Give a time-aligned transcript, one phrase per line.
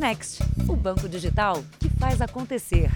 [0.00, 2.90] Next, o banco digital que faz acontecer.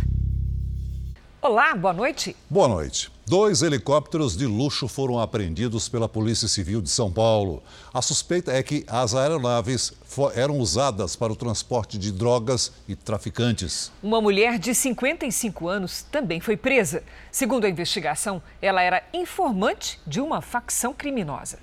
[1.42, 2.34] Olá, boa noite.
[2.48, 3.12] Boa noite.
[3.26, 7.62] Dois helicópteros de luxo foram apreendidos pela Polícia Civil de São Paulo.
[7.92, 9.92] A suspeita é que as aeronaves
[10.34, 13.92] eram usadas para o transporte de drogas e traficantes.
[14.02, 17.02] Uma mulher de 55 anos também foi presa.
[17.30, 21.58] Segundo a investigação, ela era informante de uma facção criminosa.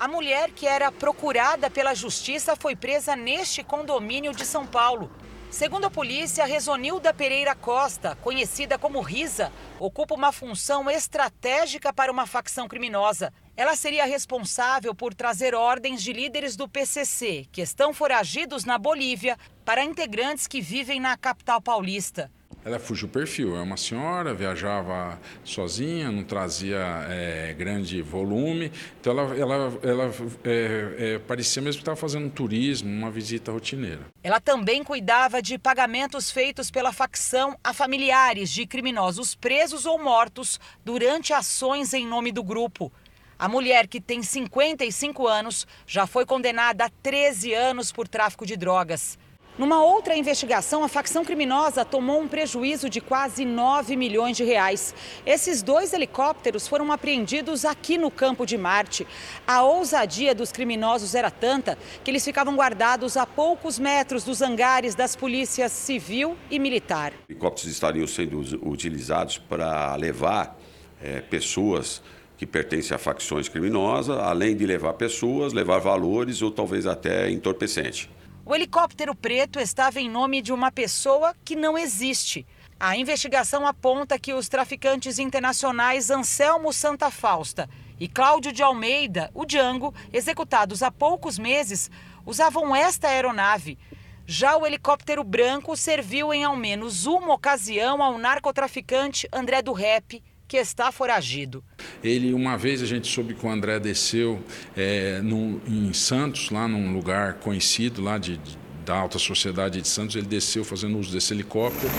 [0.00, 5.12] A mulher que era procurada pela justiça foi presa neste condomínio de São Paulo.
[5.50, 12.26] Segundo a polícia, Resonilda Pereira Costa, conhecida como Risa, ocupa uma função estratégica para uma
[12.26, 13.30] facção criminosa.
[13.54, 19.36] Ela seria responsável por trazer ordens de líderes do PCC, que estão foragidos na Bolívia,
[19.66, 22.32] para integrantes que vivem na capital paulista.
[22.64, 29.18] Ela fugiu o perfil, é uma senhora, viajava sozinha, não trazia é, grande volume, então
[29.18, 30.12] ela, ela, ela
[30.44, 34.00] é, é, parecia mesmo que estava fazendo um turismo, uma visita rotineira.
[34.22, 40.60] Ela também cuidava de pagamentos feitos pela facção a familiares de criminosos presos ou mortos
[40.84, 42.92] durante ações em nome do grupo.
[43.38, 48.54] A mulher, que tem 55 anos, já foi condenada a 13 anos por tráfico de
[48.54, 49.18] drogas.
[49.60, 54.94] Numa outra investigação, a facção criminosa tomou um prejuízo de quase 9 milhões de reais.
[55.26, 59.06] Esses dois helicópteros foram apreendidos aqui no campo de Marte.
[59.46, 64.94] A ousadia dos criminosos era tanta que eles ficavam guardados a poucos metros dos hangares
[64.94, 67.12] das polícias civil e militar.
[67.24, 70.58] Os helicópteros estariam sendo utilizados para levar
[71.02, 72.02] é, pessoas
[72.38, 78.08] que pertencem a facções criminosas, além de levar pessoas, levar valores ou talvez até entorpecente.
[78.50, 82.44] O helicóptero preto estava em nome de uma pessoa que não existe.
[82.80, 89.44] A investigação aponta que os traficantes internacionais Anselmo Santa Fausta e Cláudio de Almeida, o
[89.44, 91.88] Django, executados há poucos meses,
[92.26, 93.78] usavam esta aeronave.
[94.26, 100.20] Já o helicóptero branco serviu em ao menos uma ocasião ao narcotraficante André do Rep,
[100.50, 101.62] que está foragido.
[102.02, 104.42] Ele, uma vez a gente soube que o André desceu
[104.76, 109.86] é, no, em Santos, lá num lugar conhecido lá de, de, da alta sociedade de
[109.86, 111.92] Santos, ele desceu fazendo uso desse helicóptero.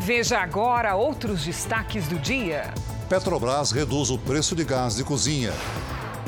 [0.00, 2.74] Veja agora outros destaques do dia.
[3.08, 5.52] Petrobras reduz o preço de gás de cozinha.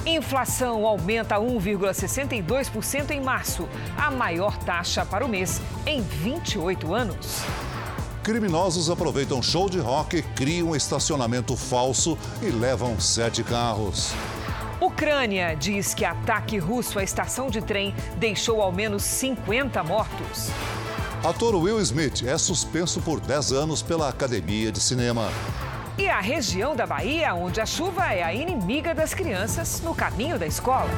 [0.07, 7.45] Inflação aumenta 1,62% em março, a maior taxa para o mês em 28 anos.
[8.23, 14.13] Criminosos aproveitam show de rock, criam um estacionamento falso e levam sete carros.
[14.81, 20.51] Ucrânia diz que ataque russo à estação de trem deixou ao menos 50 mortos.
[21.25, 25.29] Ator Will Smith é suspenso por 10 anos pela Academia de Cinema.
[25.99, 30.39] E a região da Bahia, onde a chuva é a inimiga das crianças no caminho
[30.39, 30.91] da escola.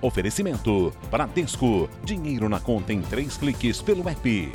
[0.00, 1.88] Oferecimento: Bradesco.
[2.04, 4.52] Dinheiro na conta em três cliques pelo app.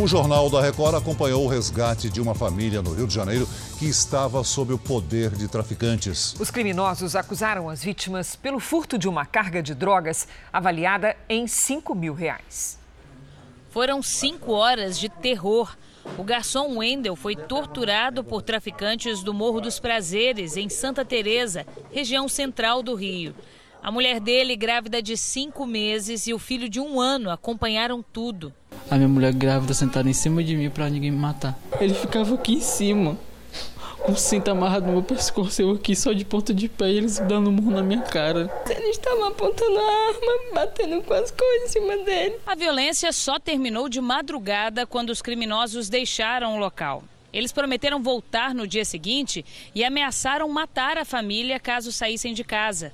[0.00, 3.46] O Jornal da Record acompanhou o resgate de uma família no Rio de Janeiro
[3.78, 6.34] que estava sob o poder de traficantes.
[6.40, 11.94] Os criminosos acusaram as vítimas pelo furto de uma carga de drogas avaliada em 5
[11.94, 12.78] mil reais.
[13.70, 15.76] Foram cinco horas de terror
[16.18, 22.28] o garçom Wendel foi torturado por traficantes do Morro dos Prazeres, em Santa Teresa, região
[22.28, 23.34] central do Rio.
[23.82, 28.52] A mulher dele, grávida de cinco meses, e o filho de um ano acompanharam tudo.
[28.90, 31.58] A minha mulher grávida sentada em cima de mim para ninguém me matar.
[31.80, 33.16] Ele ficava aqui em cima
[34.08, 37.18] o cinto amarrado no meu pescoço, eu aqui só de ponta de pé e eles
[37.18, 38.50] dando um murro na minha cara.
[38.68, 42.36] Eles estavam apontando a arma, batendo com as coisas em cima dele.
[42.46, 47.02] A violência só terminou de madrugada quando os criminosos deixaram o local.
[47.32, 49.44] Eles prometeram voltar no dia seguinte
[49.74, 52.92] e ameaçaram matar a família caso saíssem de casa.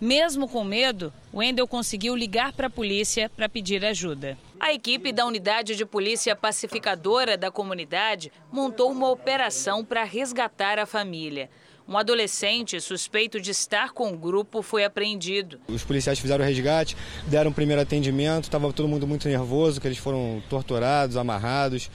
[0.00, 4.36] Mesmo com medo, Wendel conseguiu ligar para a polícia para pedir ajuda.
[4.58, 10.86] A equipe da Unidade de Polícia Pacificadora da comunidade montou uma operação para resgatar a
[10.86, 11.50] família.
[11.86, 15.60] Um adolescente suspeito de estar com o grupo foi apreendido.
[15.68, 16.96] Os policiais fizeram o resgate,
[17.26, 21.90] deram um primeiro atendimento, estava todo mundo muito nervoso, que eles foram torturados, amarrados,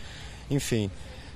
[0.49, 0.89] enfim.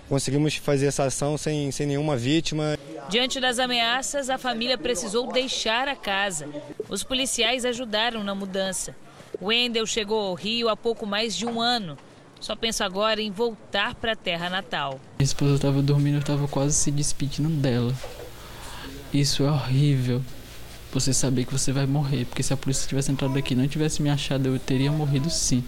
[0.08, 2.78] Conseguimos fazer essa ação sem, sem nenhuma vítima.
[3.10, 6.48] Diante das ameaças, a família precisou deixar a casa.
[6.88, 8.96] Os policiais ajudaram na mudança.
[9.42, 11.98] Wendel chegou ao Rio há pouco mais de um ano.
[12.40, 15.00] Só penso agora em voltar para a terra natal.
[15.18, 17.94] Minha esposa estava dormindo, eu estava quase se despedindo dela.
[19.14, 20.22] Isso é horrível.
[20.92, 23.68] Você saber que você vai morrer, porque se a polícia tivesse entrado aqui e não
[23.68, 25.64] tivesse me achado, eu teria morrido sim.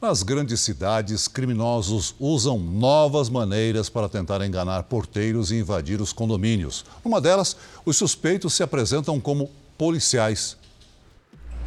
[0.00, 6.84] Nas grandes cidades, criminosos usam novas maneiras para tentar enganar porteiros e invadir os condomínios.
[7.04, 10.56] Uma delas, os suspeitos se apresentam como policiais.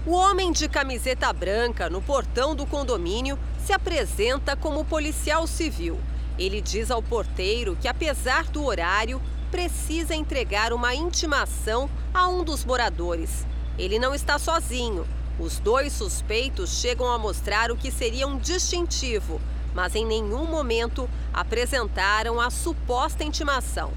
[0.04, 6.00] O homem de camiseta branca no portão do condomínio se apresenta como policial civil.
[6.40, 9.22] Ele diz ao porteiro que, apesar do horário,
[9.52, 13.46] precisa entregar uma intimação a um dos moradores.
[13.78, 15.06] Ele não está sozinho.
[15.40, 19.40] Os dois suspeitos chegam a mostrar o que seria um distintivo,
[19.72, 23.94] mas em nenhum momento apresentaram a suposta intimação.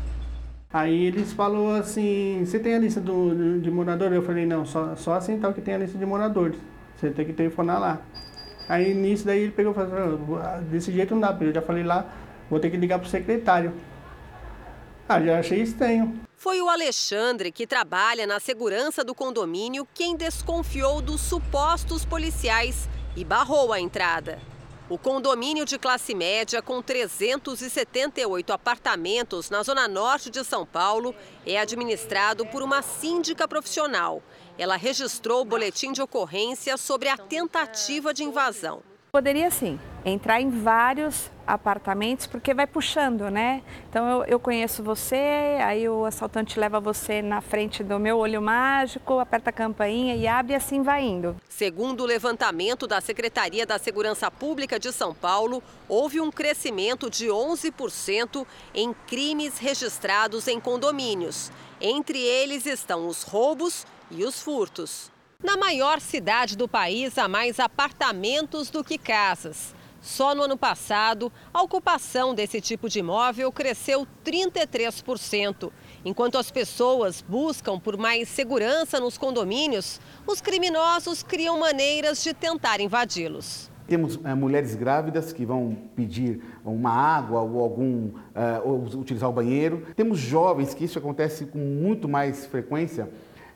[0.75, 4.12] Aí eles falaram assim, você tem a lista do, de moradores?
[4.17, 6.59] Eu falei, não, só, só assim tal que tem a lista de moradores.
[6.97, 8.03] Você tem que telefonar lá.
[8.69, 11.85] Aí nisso daí ele pegou e falou, ah, desse jeito não dá, eu já falei
[11.85, 12.12] lá,
[12.50, 13.73] vou ter que ligar pro secretário.
[15.09, 16.12] Ah, já achei estranho.
[16.35, 23.25] Foi o Alexandre, que trabalha na segurança do condomínio, quem desconfiou dos supostos policiais e
[23.25, 24.41] barrou a entrada.
[24.86, 31.14] O condomínio de classe média, com 378 apartamentos na zona norte de São Paulo,
[31.46, 34.22] é administrado por uma síndica profissional.
[34.58, 38.82] Ela registrou o boletim de ocorrência sobre a tentativa de invasão.
[39.10, 43.62] Poderia sim entrar em vários apartamentos, porque vai puxando, né?
[43.88, 48.41] Então eu, eu, conheço você, aí o assaltante leva você na frente do meu olho
[48.41, 51.37] mágico, aperta a campainha e abre e assim vai indo.
[51.49, 57.26] Segundo o levantamento da Secretaria da Segurança Pública de São Paulo, houve um crescimento de
[57.26, 61.50] 11% em crimes registrados em condomínios.
[61.81, 65.12] Entre eles estão os roubos e os furtos.
[65.43, 69.75] Na maior cidade do país, há mais apartamentos do que casas.
[70.04, 75.72] Só no ano passado, a ocupação desse tipo de imóvel cresceu 33%.
[76.04, 82.82] Enquanto as pessoas buscam por mais segurança nos condomínios, os criminosos criam maneiras de tentar
[82.82, 83.70] invadi-los.
[83.88, 89.32] Temos é, mulheres grávidas que vão pedir uma água ou algum é, ou utilizar o
[89.32, 89.86] banheiro.
[89.96, 93.08] Temos jovens que isso acontece com muito mais frequência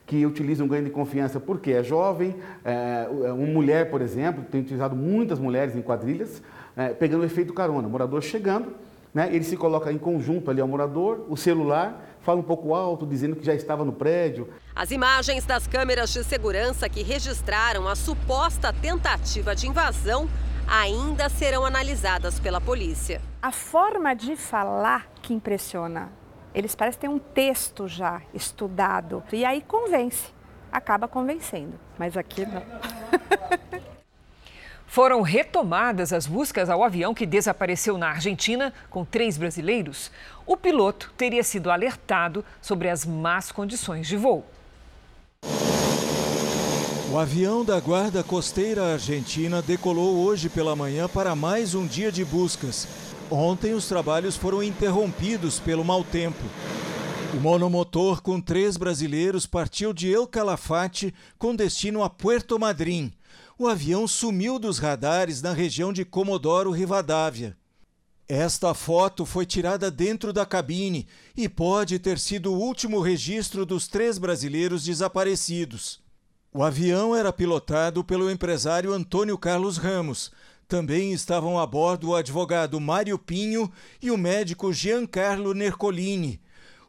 [0.08, 2.34] que utilizam ganho de confiança porque é jovem,
[2.64, 6.43] é, uma mulher, por exemplo, tem utilizado muitas mulheres em quadrilhas,
[6.75, 7.87] é, pegando o efeito carona.
[7.87, 8.72] O morador chegando,
[9.12, 13.06] né, ele se coloca em conjunto ali ao morador, o celular, fala um pouco alto,
[13.06, 14.49] dizendo que já estava no prédio.
[14.75, 20.26] As imagens das câmeras de segurança que registraram a suposta tentativa de invasão
[20.66, 23.20] ainda serão analisadas pela polícia.
[23.43, 26.18] A forma de falar que impressiona
[26.54, 29.22] eles parecem ter um texto já estudado.
[29.32, 30.32] E aí convence,
[30.72, 31.78] acaba convencendo.
[31.98, 32.62] Mas aqui não.
[34.86, 40.10] Foram retomadas as buscas ao avião que desapareceu na Argentina com três brasileiros.
[40.46, 44.46] O piloto teria sido alertado sobre as más condições de voo.
[47.10, 52.24] O avião da Guarda Costeira Argentina decolou hoje pela manhã para mais um dia de
[52.24, 52.86] buscas.
[53.30, 56.42] Ontem os trabalhos foram interrompidos pelo mau tempo.
[57.34, 63.12] O monomotor com três brasileiros partiu de El Calafate com destino a Puerto Madryn.
[63.58, 67.54] O avião sumiu dos radares na região de Comodoro Rivadavia.
[68.26, 73.88] Esta foto foi tirada dentro da cabine e pode ter sido o último registro dos
[73.88, 76.00] três brasileiros desaparecidos.
[76.52, 80.32] O avião era pilotado pelo empresário Antônio Carlos Ramos,
[80.69, 83.72] também estavam a bordo o advogado Mário Pinho
[84.03, 86.39] e o médico Giancarlo Nercolini.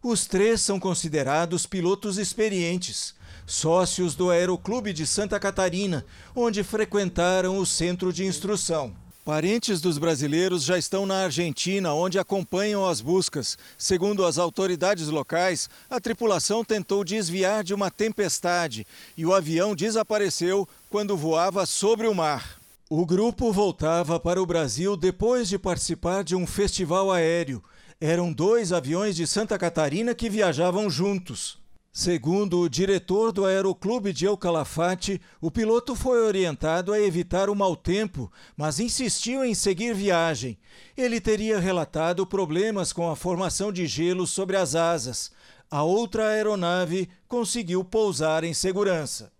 [0.03, 6.05] Os três são considerados pilotos experientes, sócios do Aeroclube de Santa Catarina,
[6.35, 8.93] onde frequentaram o centro de instrução.
[9.23, 13.57] Parentes dos brasileiros já estão na Argentina, onde acompanham as buscas.
[13.77, 20.67] Segundo as autoridades locais, a tripulação tentou desviar de uma tempestade e o avião desapareceu
[20.89, 22.58] quando voava sobre o mar.
[22.91, 27.63] O grupo voltava para o Brasil depois de participar de um festival aéreo.
[28.01, 31.59] Eram dois aviões de Santa Catarina que viajavam juntos.
[31.93, 37.55] Segundo o diretor do Aeroclube de El Calafate, o piloto foi orientado a evitar o
[37.55, 40.57] mau tempo, mas insistiu em seguir viagem.
[40.97, 45.31] Ele teria relatado problemas com a formação de gelo sobre as asas.
[45.69, 49.31] A outra aeronave conseguiu pousar em segurança.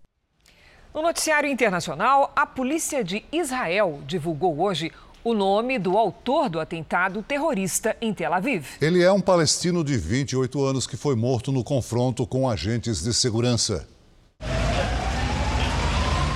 [0.91, 4.91] No noticiário internacional, a polícia de Israel divulgou hoje
[5.24, 8.65] o nome do autor do atentado terrorista em Tel Aviv.
[8.81, 13.13] Ele é um palestino de 28 anos que foi morto no confronto com agentes de
[13.13, 13.88] segurança.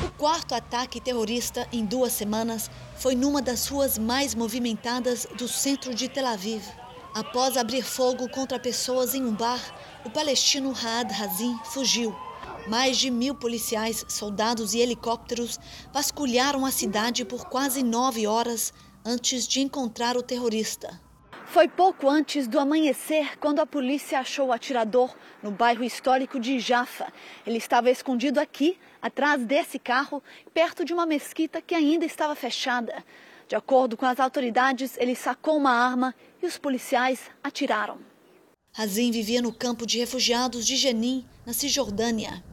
[0.05, 5.95] O quarto ataque terrorista em duas semanas foi numa das ruas mais movimentadas do centro
[5.95, 6.61] de Tel Aviv.
[7.15, 9.59] Após abrir fogo contra pessoas em um bar,
[10.05, 12.15] o palestino Raad Hazim fugiu
[12.67, 15.59] Mais de mil policiais, soldados e helicópteros
[15.91, 18.73] vasculharam a cidade por quase nove horas
[19.05, 21.01] antes de encontrar o terrorista.
[21.45, 26.57] Foi pouco antes do amanhecer quando a polícia achou o atirador no bairro histórico de
[26.57, 27.11] Jaffa.
[27.45, 33.03] Ele estava escondido aqui, atrás desse carro, perto de uma mesquita que ainda estava fechada.
[33.47, 37.99] De acordo com as autoridades, ele sacou uma arma e os policiais atiraram.
[38.75, 42.43] Azim vivia no campo de refugiados de Jenin, na Cisjordânia.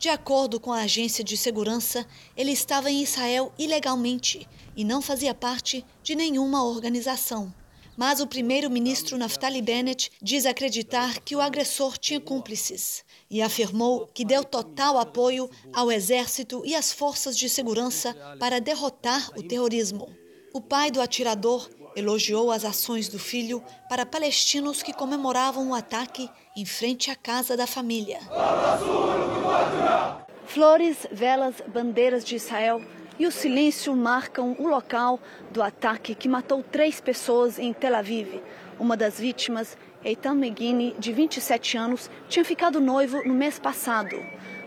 [0.00, 5.34] De acordo com a agência de segurança, ele estava em Israel ilegalmente e não fazia
[5.34, 7.52] parte de nenhuma organização.
[7.98, 14.24] Mas o primeiro-ministro Naftali Bennett diz acreditar que o agressor tinha cúmplices e afirmou que
[14.24, 20.08] deu total apoio ao exército e às forças de segurança para derrotar o terrorismo.
[20.54, 26.30] O pai do atirador elogiou as ações do filho para palestinos que comemoravam o ataque
[26.56, 28.18] em frente à casa da família.
[30.46, 32.82] Flores, velas, bandeiras de Israel
[33.18, 35.20] e o silêncio marcam o local
[35.50, 38.40] do ataque que matou três pessoas em Tel Aviv.
[38.78, 44.16] Uma das vítimas, Eitan Meghini, de 27 anos, tinha ficado noivo no mês passado.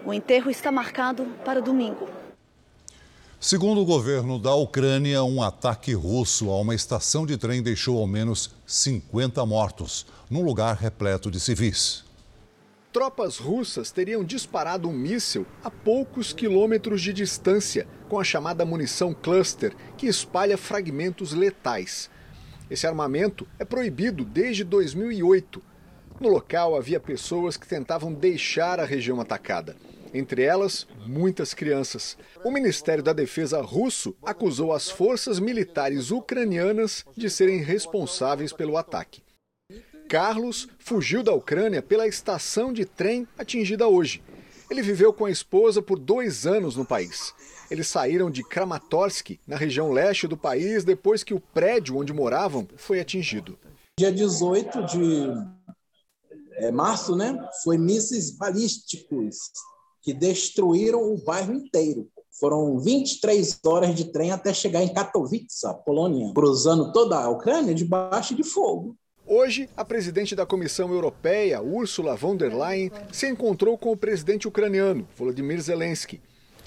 [0.06, 2.23] O enterro está marcado para domingo.
[3.44, 8.08] Segundo o governo da Ucrânia, um ataque russo a uma estação de trem deixou ao
[8.08, 12.06] menos 50 mortos, num lugar repleto de civis
[12.94, 19.16] tropas russas teriam disparado um míssil a poucos quilômetros de distância, com a chamada munição
[19.16, 22.08] cluster, que espalha fragmentos letais.
[22.70, 25.60] Esse armamento é proibido desde 2008.
[26.20, 29.76] No local havia pessoas que tentavam deixar a região atacada.
[30.13, 32.15] Entre elas, muitas crianças.
[32.43, 39.24] O Ministério da Defesa russo acusou as forças militares ucranianas de serem responsáveis pelo ataque.
[40.08, 44.22] Carlos fugiu da Ucrânia pela estação de trem atingida hoje.
[44.70, 47.34] Ele viveu com a esposa por dois anos no país.
[47.72, 52.67] Eles saíram de Kramatorsk, na região leste do país, depois que o prédio onde moravam
[52.75, 53.58] foi atingido.
[53.98, 55.27] Dia 18 de
[56.58, 59.38] é, março, né, foi mísseis balísticos
[60.04, 62.10] que destruíram o bairro inteiro.
[62.40, 68.36] Foram 23 horas de trem até chegar em Katowice, Polônia, cruzando toda a Ucrânia debaixo
[68.36, 68.98] de fogo.
[69.26, 74.48] Hoje, a presidente da Comissão Europeia, Ursula von der Leyen, se encontrou com o presidente
[74.48, 76.20] ucraniano, Volodymyr Zelensky.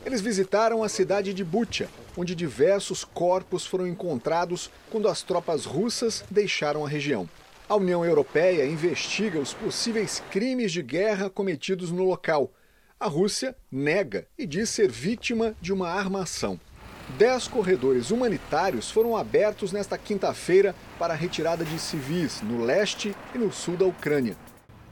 [0.07, 6.25] Eles visitaram a cidade de Bucha, onde diversos corpos foram encontrados quando as tropas russas
[6.31, 7.28] deixaram a região.
[7.69, 12.50] A União Europeia investiga os possíveis crimes de guerra cometidos no local.
[12.98, 16.58] A Rússia nega e diz ser vítima de uma armação.
[17.18, 23.38] Dez corredores humanitários foram abertos nesta quinta-feira para a retirada de civis no leste e
[23.38, 24.34] no sul da Ucrânia.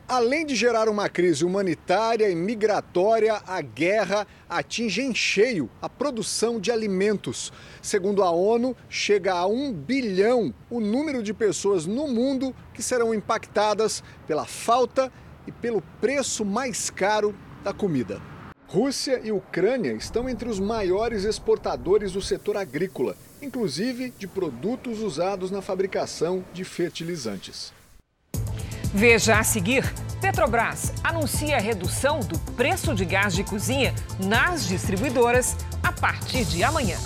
[0.06, 6.60] Além de gerar uma crise humanitária e migratória, a guerra atinge em cheio a produção
[6.60, 7.50] de alimentos.
[7.80, 13.14] Segundo a ONU, chega a um bilhão o número de pessoas no mundo que serão
[13.14, 15.10] impactadas pela falta
[15.46, 17.34] e pelo preço mais caro
[17.64, 18.20] da comida.
[18.68, 25.50] Rússia e Ucrânia estão entre os maiores exportadores do setor agrícola, inclusive de produtos usados
[25.50, 27.72] na fabricação de fertilizantes.
[28.92, 29.84] Veja a seguir:
[30.20, 36.62] Petrobras anuncia a redução do preço de gás de cozinha nas distribuidoras a partir de
[36.62, 36.96] amanhã.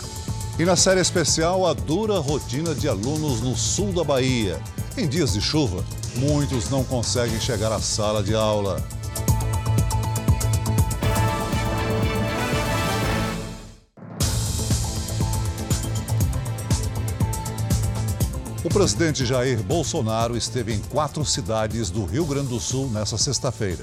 [0.59, 4.61] E na série especial, a dura rotina de alunos no sul da Bahia.
[4.97, 5.85] Em dias de chuva,
[6.17, 8.83] muitos não conseguem chegar à sala de aula.
[18.69, 23.83] O presidente Jair Bolsonaro esteve em quatro cidades do Rio Grande do Sul nesta sexta-feira.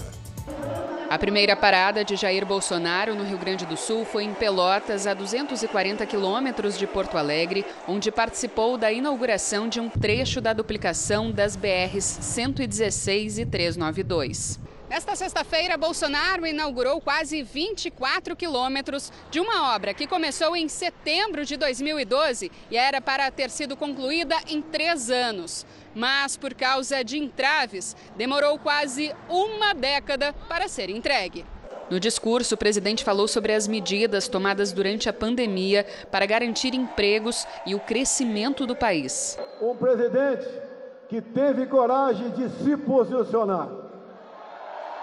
[1.09, 5.15] A primeira parada de Jair Bolsonaro no Rio Grande do Sul foi em Pelotas, a
[5.15, 11.55] 240 quilômetros de Porto Alegre, onde participou da inauguração de um trecho da duplicação das
[11.55, 14.59] BRs 116 e 392.
[14.95, 21.57] Nesta sexta-feira, Bolsonaro inaugurou quase 24 quilômetros de uma obra que começou em setembro de
[21.57, 25.65] 2012 e era para ter sido concluída em três anos.
[25.93, 31.45] Mas, por causa de entraves, demorou quase uma década para ser entregue.
[31.91, 37.45] No discurso, o presidente falou sobre as medidas tomadas durante a pandemia para garantir empregos
[37.65, 39.37] e o crescimento do país.
[39.61, 40.47] Um presidente
[41.09, 43.84] que teve coragem de se posicionar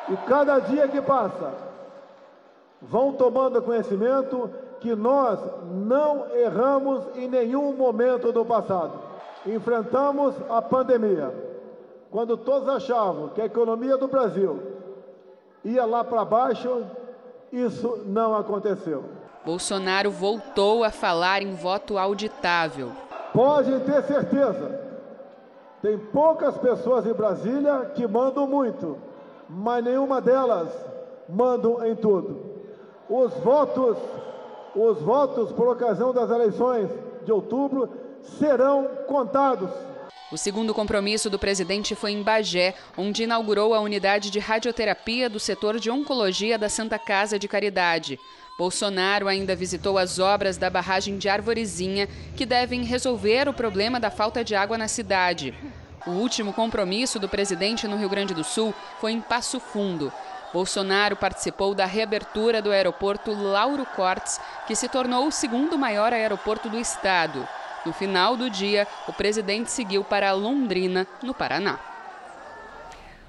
[0.08, 1.52] e cada dia que passa,
[2.80, 5.38] vão tomando conhecimento que nós
[5.70, 8.92] não erramos em nenhum momento do passado.
[9.46, 11.32] Enfrentamos a pandemia,
[12.10, 14.60] quando todos achavam que a economia do Brasil
[15.64, 16.84] ia lá para baixo,
[17.52, 19.04] isso não aconteceu.
[19.44, 22.90] Bolsonaro voltou a falar em voto auditável.
[23.32, 24.80] Podem ter certeza,
[25.80, 28.98] tem poucas pessoas em Brasília que mandam muito,
[29.54, 30.68] mas nenhuma delas
[31.28, 32.52] mandam em tudo.
[33.08, 33.98] Os votos,
[34.74, 36.88] os votos por ocasião das eleições
[37.24, 37.90] de outubro
[38.38, 39.70] serão contados.
[40.30, 45.38] O segundo compromisso do presidente foi em Bagé, onde inaugurou a unidade de radioterapia do
[45.38, 48.18] setor de oncologia da Santa Casa de Caridade.
[48.58, 54.10] Bolsonaro ainda visitou as obras da barragem de Arvorezinha, que devem resolver o problema da
[54.10, 55.54] falta de água na cidade.
[56.06, 60.12] O último compromisso do presidente no Rio Grande do Sul foi em Passo Fundo.
[60.52, 66.68] Bolsonaro participou da reabertura do aeroporto Lauro Cortes, que se tornou o segundo maior aeroporto
[66.68, 67.46] do estado.
[67.86, 71.78] No final do dia, o presidente seguiu para Londrina, no Paraná.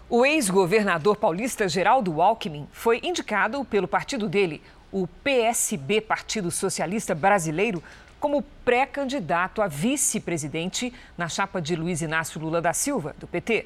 [0.10, 4.62] O ex-governador paulista Geraldo Alckmin foi indicado pelo partido dele,
[4.92, 7.82] o PSB, Partido Socialista Brasileiro,
[8.24, 13.66] como pré-candidato a vice-presidente na chapa de Luiz Inácio Lula da Silva, do PT.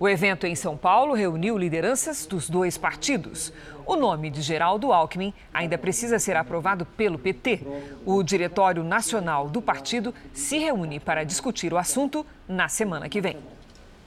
[0.00, 3.52] O evento em São Paulo reuniu lideranças dos dois partidos.
[3.84, 7.60] O nome de Geraldo Alckmin ainda precisa ser aprovado pelo PT.
[8.06, 13.36] O Diretório Nacional do partido se reúne para discutir o assunto na semana que vem.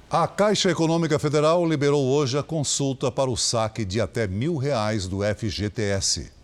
[0.10, 5.08] A Caixa Econômica Federal liberou hoje a consulta para o saque de até mil reais
[5.08, 6.40] do FGTS.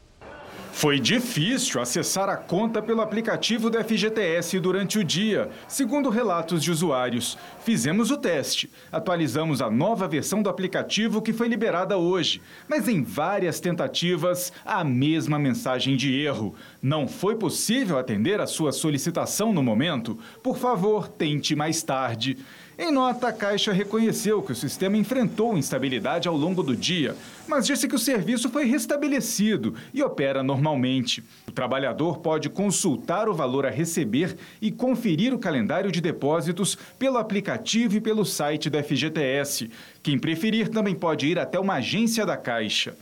[0.77, 6.69] Foi difícil acessar a conta pelo aplicativo do FGTS durante o dia, segundo relatos de
[6.69, 7.36] usuários.
[7.65, 13.01] Fizemos o teste, atualizamos a nova versão do aplicativo que foi liberada hoje, mas em
[13.01, 16.53] várias tentativas, a mesma mensagem de erro.
[16.79, 20.15] Não foi possível atender a sua solicitação no momento?
[20.43, 22.38] Por favor, tente mais tarde.
[22.79, 27.15] Em nota, a Caixa reconheceu que o sistema enfrentou instabilidade ao longo do dia,
[27.48, 31.24] mas disse que o serviço foi restabelecido e opera normalmente.
[31.48, 37.17] O trabalhador pode consultar o valor a receber e conferir o calendário de depósitos pelo
[37.17, 39.72] aplicativo e pelo site da FGTS.
[40.03, 42.96] Quem preferir também pode ir até uma agência da Caixa.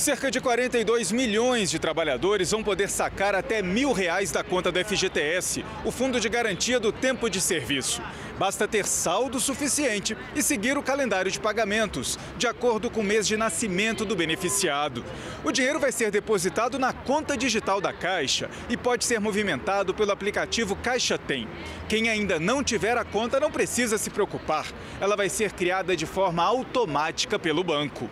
[0.00, 4.82] Cerca de 42 milhões de trabalhadores vão poder sacar até mil reais da conta do
[4.82, 8.00] FGTS, o Fundo de Garantia do Tempo de Serviço.
[8.38, 13.26] Basta ter saldo suficiente e seguir o calendário de pagamentos, de acordo com o mês
[13.26, 15.04] de nascimento do beneficiado.
[15.44, 20.12] O dinheiro vai ser depositado na conta digital da Caixa e pode ser movimentado pelo
[20.12, 21.46] aplicativo Caixa Tem.
[21.90, 24.66] Quem ainda não tiver a conta não precisa se preocupar.
[24.98, 28.08] Ela vai ser criada de forma automática pelo banco.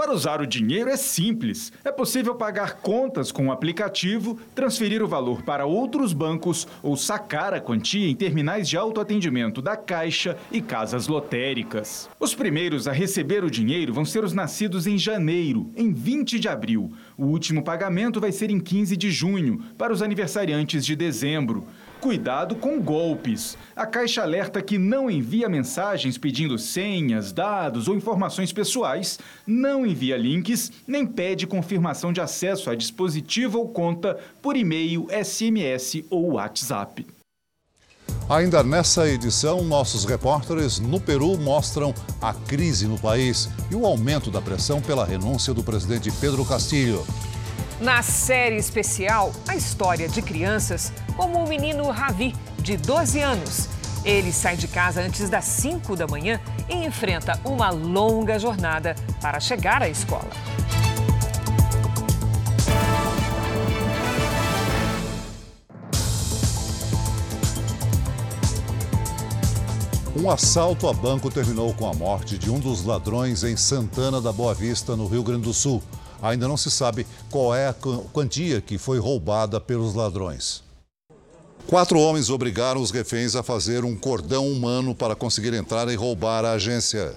[0.00, 1.70] Para usar o dinheiro é simples.
[1.84, 7.52] É possível pagar contas com o aplicativo, transferir o valor para outros bancos ou sacar
[7.52, 12.08] a quantia em terminais de autoatendimento da Caixa e casas lotéricas.
[12.18, 16.48] Os primeiros a receber o dinheiro vão ser os nascidos em janeiro, em 20 de
[16.48, 16.90] abril.
[17.14, 21.66] O último pagamento vai ser em 15 de junho, para os aniversariantes de dezembro.
[22.00, 23.58] Cuidado com golpes.
[23.76, 30.16] A Caixa alerta que não envia mensagens pedindo senhas, dados ou informações pessoais, não envia
[30.16, 37.06] links, nem pede confirmação de acesso a dispositivo ou conta por e-mail, SMS ou WhatsApp.
[38.30, 44.30] Ainda nessa edição, nossos repórteres no Peru mostram a crise no país e o aumento
[44.30, 47.04] da pressão pela renúncia do presidente Pedro Castillo.
[47.80, 53.70] Na série especial, a história de crianças como o menino Ravi, de 12 anos.
[54.04, 56.38] Ele sai de casa antes das 5 da manhã
[56.68, 60.28] e enfrenta uma longa jornada para chegar à escola.
[70.14, 74.30] Um assalto a banco terminou com a morte de um dos ladrões em Santana da
[74.30, 75.82] Boa Vista, no Rio Grande do Sul.
[76.22, 77.74] Ainda não se sabe qual é a
[78.12, 80.62] quantia que foi roubada pelos ladrões.
[81.66, 86.44] Quatro homens obrigaram os reféns a fazer um cordão humano para conseguir entrar e roubar
[86.44, 87.14] a agência.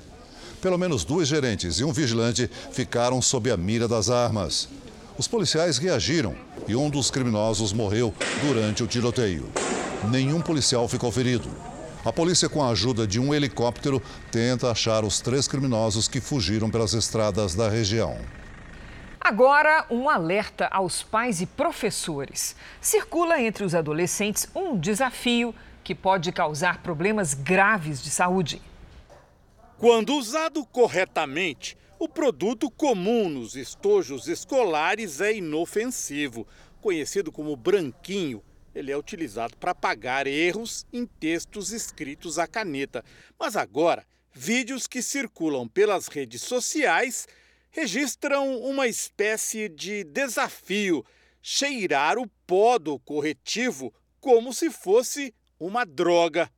[0.62, 4.70] Pelo menos dois gerentes e um vigilante ficaram sob a mira das armas.
[5.18, 6.36] Os policiais reagiram
[6.68, 8.14] e um dos criminosos morreu
[8.46, 9.50] durante o tiroteio.
[10.10, 11.50] Nenhum policial ficou ferido.
[12.06, 16.70] A polícia, com a ajuda de um helicóptero, tenta achar os três criminosos que fugiram
[16.70, 18.18] pelas estradas da região.
[19.26, 22.58] Agora, um alerta aos pais e professores.
[22.82, 28.62] Circula entre os adolescentes um desafio que pode causar problemas graves de saúde.
[29.78, 36.46] Quando usado corretamente, o produto comum nos estojos escolares é inofensivo.
[36.82, 38.44] Conhecido como branquinho,
[38.76, 43.06] ele é utilizado para apagar erros em textos escritos à caneta.
[43.40, 47.26] Mas agora, vídeos que circulam pelas redes sociais
[47.74, 51.04] registram uma espécie de desafio:
[51.42, 56.50] cheirar o pó do corretivo como se fosse uma droga.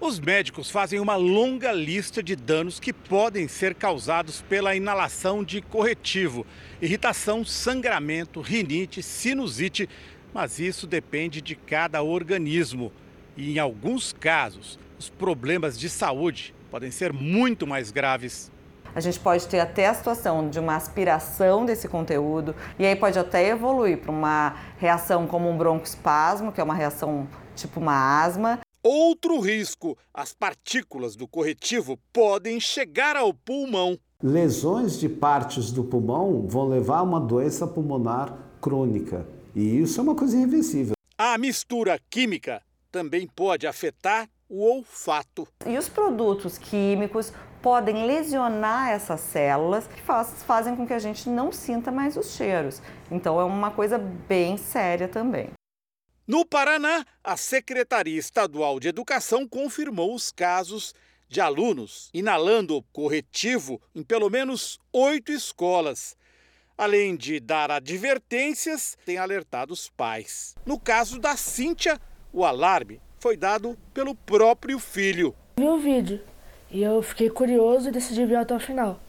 [0.00, 5.62] Os médicos fazem uma longa lista de danos que podem ser causados pela inalação de
[5.62, 6.44] corretivo:
[6.82, 9.88] irritação, sangramento, rinite, sinusite,
[10.34, 12.92] mas isso depende de cada organismo.
[13.36, 18.50] E em alguns casos, os problemas de saúde podem ser muito mais graves.
[18.94, 23.18] A gente pode ter até a situação de uma aspiração desse conteúdo e aí pode
[23.18, 27.26] até evoluir para uma reação como um broncoespasmo, que é uma reação
[27.56, 28.60] tipo uma asma.
[28.82, 33.98] Outro risco: as partículas do corretivo podem chegar ao pulmão.
[34.22, 39.26] Lesões de partes do pulmão vão levar a uma doença pulmonar crônica.
[39.56, 40.94] E isso é uma coisa irreversível.
[41.18, 45.48] A mistura química também pode afetar o olfato.
[45.66, 47.32] E os produtos químicos
[47.64, 52.36] podem lesionar essas células que faz, fazem com que a gente não sinta mais os
[52.36, 52.82] cheiros.
[53.10, 55.48] Então é uma coisa bem séria também.
[56.28, 60.94] No Paraná, a Secretaria Estadual de Educação confirmou os casos
[61.26, 66.18] de alunos inalando corretivo em pelo menos oito escolas.
[66.76, 70.54] Além de dar advertências, tem alertado os pais.
[70.66, 71.98] No caso da Cíntia,
[72.30, 75.34] o alarme foi dado pelo próprio filho.
[75.56, 76.33] Vi o vídeo
[76.74, 79.00] e eu fiquei curioso e decidi ver até o final.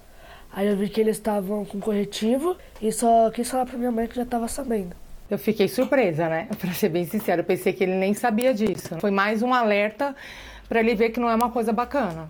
[0.54, 4.08] Aí eu vi que eles estavam com corretivo e só quis falar pra minha mãe
[4.08, 4.95] que já estava sabendo.
[5.28, 6.47] Eu fiquei surpresa, né?
[6.62, 8.99] Pra ser bem sincero, eu pensei que ele nem sabia disso.
[8.99, 10.15] Foi mais um alerta
[10.69, 12.28] para ele ver que não é uma coisa bacana.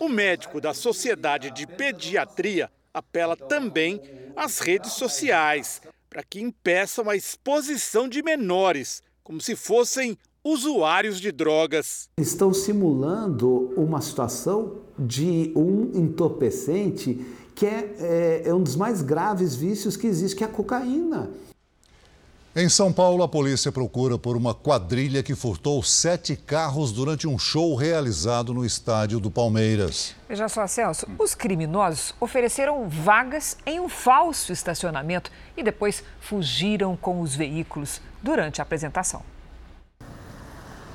[0.00, 4.00] O médico da Sociedade de Pediatria apela também
[4.34, 11.32] às redes sociais para que impeçam a exposição de menores, como se fossem usuários de
[11.32, 12.08] drogas.
[12.18, 17.24] Estão simulando uma situação de um entorpecente
[17.54, 21.28] que é, é, é um dos mais graves vícios que existe, que é a cocaína.
[22.56, 27.38] Em São Paulo, a polícia procura por uma quadrilha que furtou sete carros durante um
[27.38, 30.16] show realizado no estádio do Palmeiras.
[30.28, 37.20] Veja só, Celso, os criminosos ofereceram vagas em um falso estacionamento e depois fugiram com
[37.20, 39.22] os veículos durante a apresentação.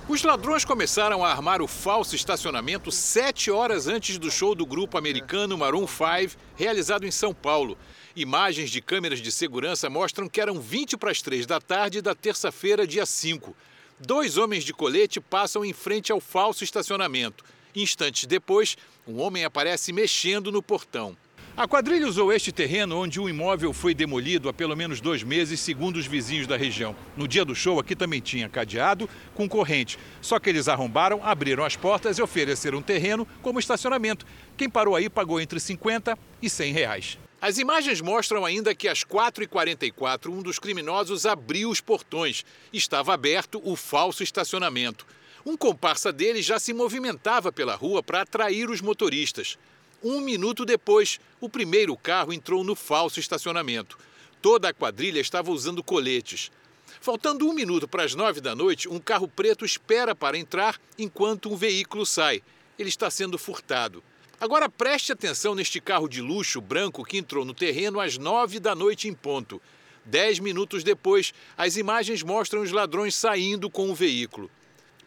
[0.05, 4.97] Os ladrões começaram a armar o falso estacionamento sete horas antes do show do grupo
[4.97, 7.77] americano Maroon 5, realizado em São Paulo.
[8.13, 12.13] Imagens de câmeras de segurança mostram que eram 20 para as 3 da tarde da
[12.13, 13.55] terça-feira, dia 5.
[13.97, 17.45] Dois homens de colete passam em frente ao falso estacionamento.
[17.73, 18.75] Instantes depois,
[19.07, 21.15] um homem aparece mexendo no portão.
[21.55, 25.59] A quadrilha usou este terreno onde o imóvel foi demolido há pelo menos dois meses,
[25.59, 26.95] segundo os vizinhos da região.
[27.15, 29.99] No dia do show, aqui também tinha cadeado com corrente.
[30.19, 34.25] Só que eles arrombaram, abriram as portas e ofereceram um terreno como estacionamento.
[34.57, 37.19] Quem parou aí pagou entre 50 e 100 reais.
[37.39, 42.43] As imagens mostram ainda que às 4h44 um dos criminosos abriu os portões.
[42.73, 45.05] Estava aberto o falso estacionamento.
[45.45, 49.55] Um comparsa dele já se movimentava pela rua para atrair os motoristas.
[50.03, 53.97] Um minuto depois, o primeiro carro entrou no falso estacionamento.
[54.41, 56.51] Toda a quadrilha estava usando coletes.
[56.99, 61.49] Faltando um minuto para as nove da noite, um carro preto espera para entrar enquanto
[61.49, 62.43] um veículo sai.
[62.77, 64.03] Ele está sendo furtado.
[64.41, 68.75] Agora preste atenção neste carro de luxo branco que entrou no terreno às nove da
[68.75, 69.61] noite em ponto.
[70.03, 74.51] Dez minutos depois, as imagens mostram os ladrões saindo com o veículo.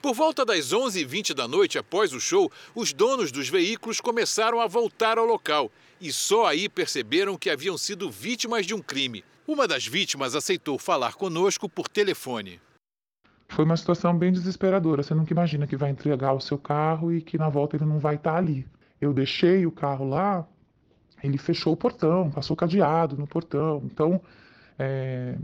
[0.00, 4.66] Por volta das 11h20 da noite, após o show, os donos dos veículos começaram a
[4.66, 9.24] voltar ao local e só aí perceberam que haviam sido vítimas de um crime.
[9.46, 12.60] Uma das vítimas aceitou falar conosco por telefone.
[13.48, 15.02] Foi uma situação bem desesperadora.
[15.02, 17.98] Você nunca imagina que vai entregar o seu carro e que na volta ele não
[17.98, 18.66] vai estar ali.
[19.00, 20.46] Eu deixei o carro lá,
[21.22, 23.82] ele fechou o portão, passou cadeado no portão.
[23.84, 24.20] Então,
[24.78, 25.36] é,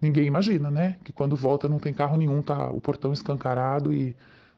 [0.00, 0.96] ninguém imagina, né?
[1.04, 4.14] Que quando volta não tem carro nenhum, tá o portão escancarado e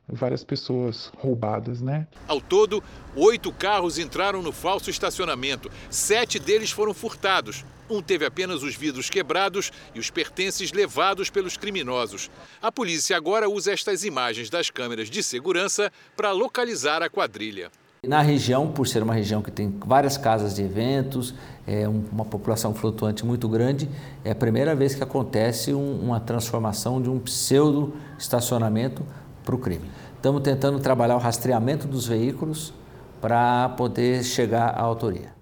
[0.09, 2.07] várias pessoas roubadas, né?
[2.27, 2.83] Ao todo,
[3.17, 5.71] oito carros entraram no falso estacionamento.
[5.89, 7.65] Sete deles foram furtados.
[7.89, 12.31] Um teve apenas os vidros quebrados e os pertences levados pelos criminosos.
[12.61, 17.71] A polícia agora usa estas imagens das câmeras de segurança para localizar a quadrilha.
[18.05, 21.35] Na região, por ser uma região que tem várias casas de eventos,
[21.67, 23.89] é uma população flutuante muito grande,
[24.25, 29.03] é a primeira vez que acontece uma transformação de um pseudo estacionamento
[29.45, 29.91] para o crime.
[30.17, 32.73] Estamos tentando trabalhar o rastreamento dos veículos
[33.21, 35.33] para poder chegar à autoria.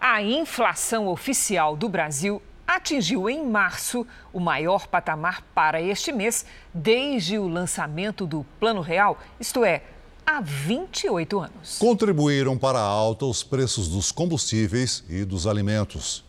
[0.00, 7.38] A inflação oficial do Brasil atingiu em março o maior patamar para este mês desde
[7.38, 9.82] o lançamento do Plano Real, isto é,
[10.26, 11.78] há 28 anos.
[11.78, 16.24] Contribuíram para a alta os preços dos combustíveis e dos alimentos.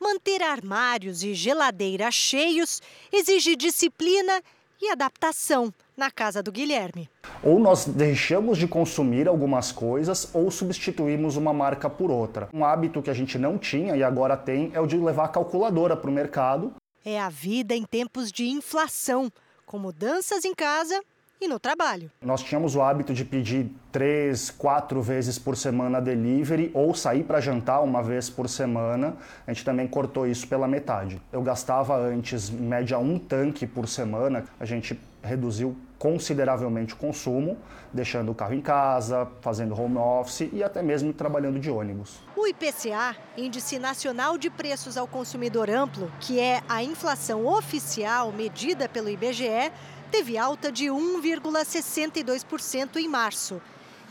[0.00, 2.80] Manter armários e geladeira cheios
[3.12, 4.42] exige disciplina
[4.80, 7.10] e adaptação na casa do Guilherme.
[7.42, 12.48] Ou nós deixamos de consumir algumas coisas ou substituímos uma marca por outra.
[12.54, 15.28] Um hábito que a gente não tinha e agora tem é o de levar a
[15.28, 16.72] calculadora para o mercado.
[17.04, 19.32] É a vida em tempos de inflação,
[19.66, 21.02] com mudanças em casa
[21.40, 22.10] e no trabalho.
[22.22, 27.40] Nós tínhamos o hábito de pedir três, quatro vezes por semana delivery ou sair para
[27.40, 29.16] jantar uma vez por semana.
[29.46, 31.20] A gente também cortou isso pela metade.
[31.32, 34.44] Eu gastava antes, em média, um tanque por semana.
[34.58, 37.56] A gente reduziu consideravelmente o consumo,
[37.92, 42.20] deixando o carro em casa, fazendo home office e até mesmo trabalhando de ônibus.
[42.36, 48.88] O IPCA, Índice Nacional de Preços ao Consumidor Amplo, que é a inflação oficial medida
[48.88, 49.72] pelo IBGE,
[50.10, 53.62] teve alta de 1,62% em março.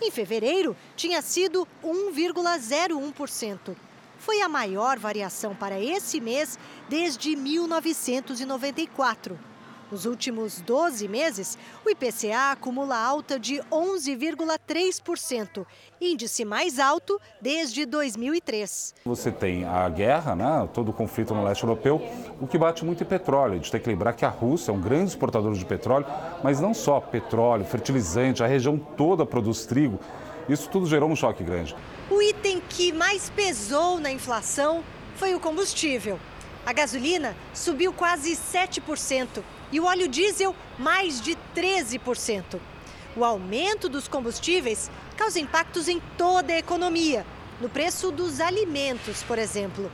[0.02, 3.76] Em fevereiro, tinha sido 1,01%.
[4.20, 9.40] Foi a maior variação para esse mês desde 1994.
[9.89, 15.65] Nos últimos 12 meses, o IPCA acumula alta de 11,3%,
[16.02, 18.93] índice mais alto desde 2003.
[19.06, 22.02] Você tem a guerra, né, todo o conflito no leste europeu,
[22.41, 23.54] o que bate muito em petróleo.
[23.54, 26.06] A gente tem que lembrar que a Rússia é um grande exportador de petróleo,
[26.43, 29.97] mas não só petróleo, fertilizante, a região toda produz trigo.
[30.50, 31.73] Isso tudo gerou um choque grande.
[32.10, 34.84] O item que mais pesou na inflação
[35.15, 36.19] foi o combustível.
[36.68, 42.60] A gasolina subiu quase 7% e o óleo diesel mais de 13%.
[43.16, 47.26] O aumento dos combustíveis causa impactos em toda a economia,
[47.62, 49.90] no preço dos alimentos, por exemplo.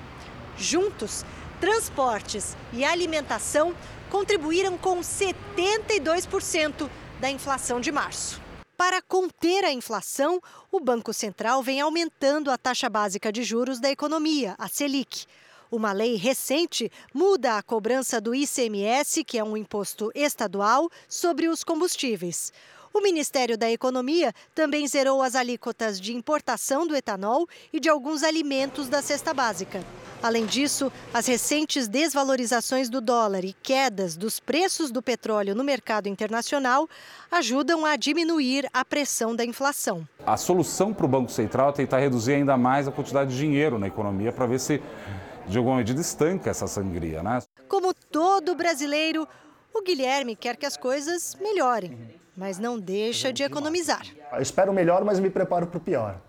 [0.58, 1.24] Juntos,
[1.62, 3.76] transportes e alimentação
[4.10, 6.90] contribuíram com 72%
[7.22, 8.42] da inflação de março.
[8.76, 13.92] Para conter a inflação, o Banco Central vem aumentando a taxa básica de juros da
[13.92, 15.28] economia, a Selic.
[15.74, 21.64] Uma lei recente muda a cobrança do ICMS, que é um imposto estadual, sobre os
[21.64, 22.54] combustíveis.
[22.94, 28.22] O Ministério da Economia também zerou as alíquotas de importação do etanol e de alguns
[28.22, 29.84] alimentos da cesta básica.
[30.22, 36.08] Além disso, as recentes desvalorizações do dólar e quedas dos preços do petróleo no mercado
[36.08, 36.88] internacional
[37.32, 40.08] ajudam a diminuir a pressão da inflação.
[40.24, 43.80] A solução para o Banco Central é tentar reduzir ainda mais a quantidade de dinheiro
[43.80, 44.80] na economia para ver se
[45.48, 47.42] de alguma medida estanca essa sangria, né?
[47.68, 49.28] Como todo brasileiro,
[49.74, 51.98] o Guilherme quer que as coisas melhorem,
[52.36, 54.06] mas não deixa de economizar.
[54.32, 56.20] Eu espero o melhor, mas me preparo para o pior.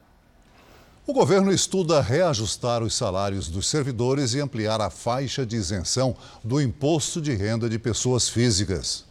[1.06, 6.60] O governo estuda reajustar os salários dos servidores e ampliar a faixa de isenção do
[6.60, 9.04] imposto de renda de pessoas físicas.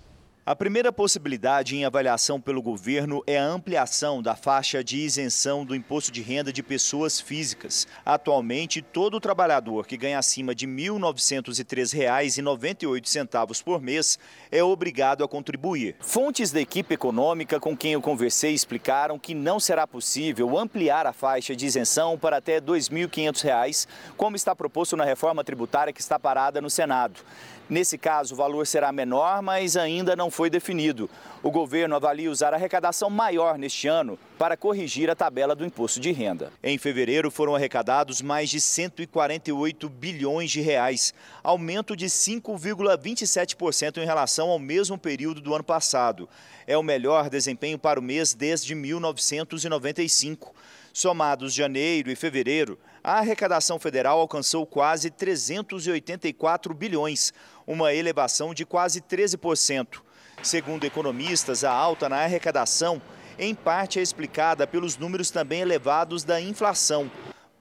[0.45, 5.73] A primeira possibilidade em avaliação pelo governo é a ampliação da faixa de isenção do
[5.73, 7.87] imposto de renda de pessoas físicas.
[8.05, 14.19] Atualmente, todo trabalhador que ganha acima de R$ 1.903,98 por mês
[14.51, 15.95] é obrigado a contribuir.
[16.01, 21.13] Fontes da equipe econômica com quem eu conversei explicaram que não será possível ampliar a
[21.13, 26.19] faixa de isenção para até R$ 2.500, como está proposto na reforma tributária que está
[26.19, 27.21] parada no Senado.
[27.69, 31.09] Nesse caso, o valor será menor, mas ainda não foi definido.
[31.41, 36.11] O governo avalia usar arrecadação maior neste ano para corrigir a tabela do imposto de
[36.11, 36.51] renda.
[36.61, 44.49] Em fevereiro foram arrecadados mais de 148 bilhões de reais, aumento de 5,27% em relação
[44.49, 46.27] ao mesmo período do ano passado.
[46.67, 50.53] É o melhor desempenho para o mês desde 1995.
[50.91, 57.33] Somados janeiro e fevereiro, a arrecadação federal alcançou quase 384 bilhões,
[57.67, 60.01] uma elevação de quase 13%.
[60.41, 63.01] Segundo economistas, a alta na arrecadação
[63.37, 67.11] em parte é explicada pelos números também elevados da inflação.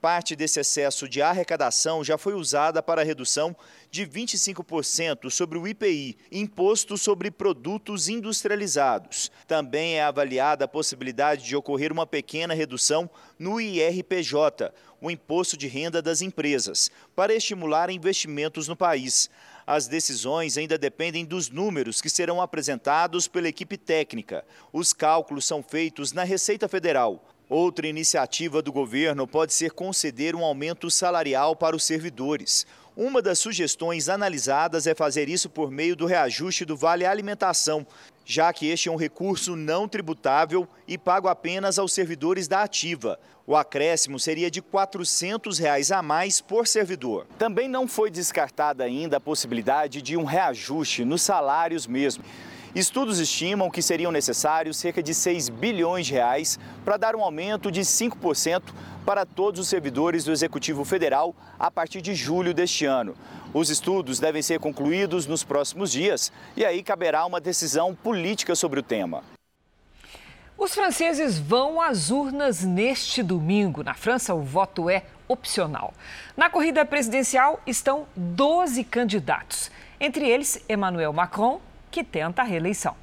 [0.03, 3.55] Parte desse excesso de arrecadação já foi usada para a redução
[3.89, 9.31] de 25% sobre o IPI, Imposto sobre Produtos Industrializados.
[9.47, 14.73] Também é avaliada a possibilidade de ocorrer uma pequena redução no IRPJ,
[15.03, 19.29] o Imposto de Renda das Empresas, para estimular investimentos no país.
[19.67, 24.45] As decisões ainda dependem dos números que serão apresentados pela equipe técnica.
[24.71, 27.21] Os cálculos são feitos na Receita Federal.
[27.49, 32.65] Outra iniciativa do governo pode ser conceder um aumento salarial para os servidores.
[32.95, 37.85] Uma das sugestões analisadas é fazer isso por meio do reajuste do Vale Alimentação,
[38.25, 43.19] já que este é um recurso não tributável e pago apenas aos servidores da ativa.
[43.45, 47.27] O acréscimo seria de 400 reais a mais por servidor.
[47.37, 52.23] Também não foi descartada ainda a possibilidade de um reajuste nos salários mesmo.
[52.75, 57.71] Estudos estimam que seriam necessários cerca de 6 bilhões de reais para dar um aumento
[57.71, 58.63] de 5%
[59.05, 63.13] para todos os servidores do Executivo Federal a partir de julho deste ano.
[63.53, 68.79] Os estudos devem ser concluídos nos próximos dias e aí caberá uma decisão política sobre
[68.79, 69.23] o tema.
[70.57, 73.83] Os franceses vão às urnas neste domingo.
[73.83, 75.93] Na França, o voto é opcional.
[76.35, 81.61] Na corrida presidencial estão 12 candidatos, entre eles Emmanuel Macron,
[81.93, 82.95] que tenta a reeleição.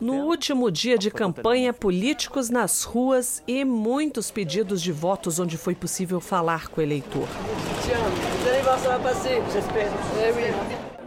[0.00, 5.74] No último dia de campanha, políticos nas ruas e muitos pedidos de votos onde foi
[5.74, 7.28] possível falar com o eleitor.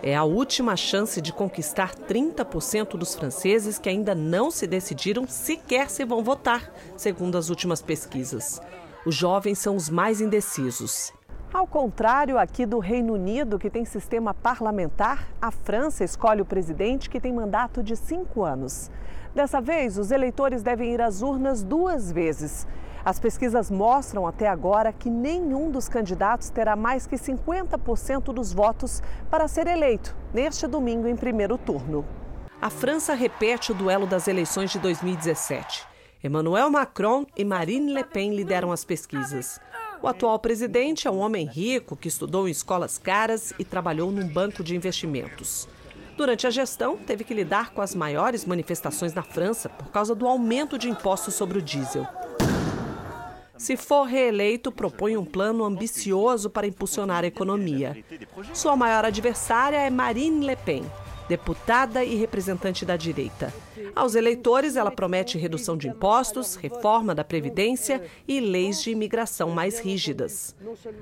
[0.02, 5.90] É a última chance de conquistar 30% dos franceses que ainda não se decidiram sequer
[5.90, 8.62] se vão votar, segundo as últimas pesquisas.
[9.06, 11.14] Os jovens são os mais indecisos.
[11.54, 17.08] Ao contrário aqui do Reino Unido, que tem sistema parlamentar, a França escolhe o presidente
[17.08, 18.90] que tem mandato de cinco anos.
[19.36, 22.68] Dessa vez, os eleitores devem ir às urnas duas vezes.
[23.06, 29.04] As pesquisas mostram até agora que nenhum dos candidatos terá mais que 50% dos votos
[29.30, 32.04] para ser eleito neste domingo em primeiro turno.
[32.60, 35.86] A França repete o duelo das eleições de 2017.
[36.24, 39.60] Emmanuel Macron e Marine Le Pen lideram as pesquisas.
[40.04, 44.28] O atual presidente é um homem rico que estudou em escolas caras e trabalhou num
[44.28, 45.66] banco de investimentos.
[46.18, 50.28] Durante a gestão, teve que lidar com as maiores manifestações na França por causa do
[50.28, 52.06] aumento de impostos sobre o diesel.
[53.58, 58.04] Se for reeleito, propõe um plano ambicioso para impulsionar a economia.
[58.54, 60.84] Sua maior adversária é Marine Le Pen,
[61.34, 63.52] deputada e representante da direita.
[63.96, 69.80] Aos eleitores, ela promete redução de impostos, reforma da Previdência e leis de imigração mais
[69.80, 70.56] rígidas.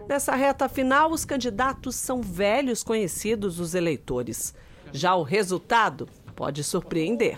[0.07, 4.55] Nessa reta final, os candidatos são velhos conhecidos dos eleitores.
[4.93, 7.37] Já o resultado pode surpreender.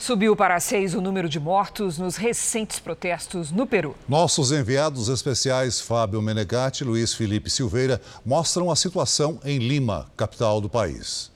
[0.00, 3.94] Subiu para seis o número de mortos nos recentes protestos no Peru.
[4.08, 10.58] Nossos enviados especiais Fábio Menegatti e Luiz Felipe Silveira mostram a situação em Lima, capital
[10.58, 11.30] do país.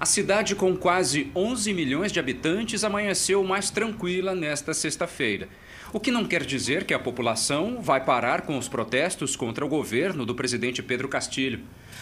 [0.00, 5.46] A cidade, com quase 11 milhões de habitantes, amanheceu mais tranquila nesta sexta-feira.
[5.92, 9.68] O que não quer dizer que a população vai parar com os protestos contra o
[9.68, 11.60] governo do presidente Pedro Castilho.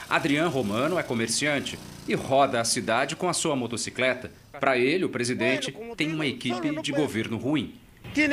[0.09, 4.31] Adriano Romano é comerciante e roda a cidade com a sua motocicleta.
[4.61, 7.75] Para ele, o presidente tem uma equipe de governo ruim.
[8.15, 8.29] Tem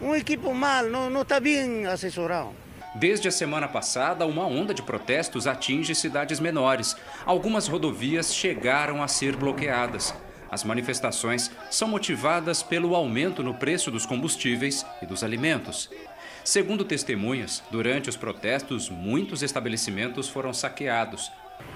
[0.00, 2.67] um equipe mal, não está bem assessorado.
[2.94, 6.96] Desde a semana passada, uma onda de protestos atinge cidades menores.
[7.26, 10.14] Algumas rodovias chegaram a ser bloqueadas.
[10.50, 15.90] As manifestações são motivadas pelo aumento no preço dos combustíveis e dos alimentos.
[16.42, 21.30] Segundo testemunhas, durante os protestos, muitos estabelecimentos foram saqueados.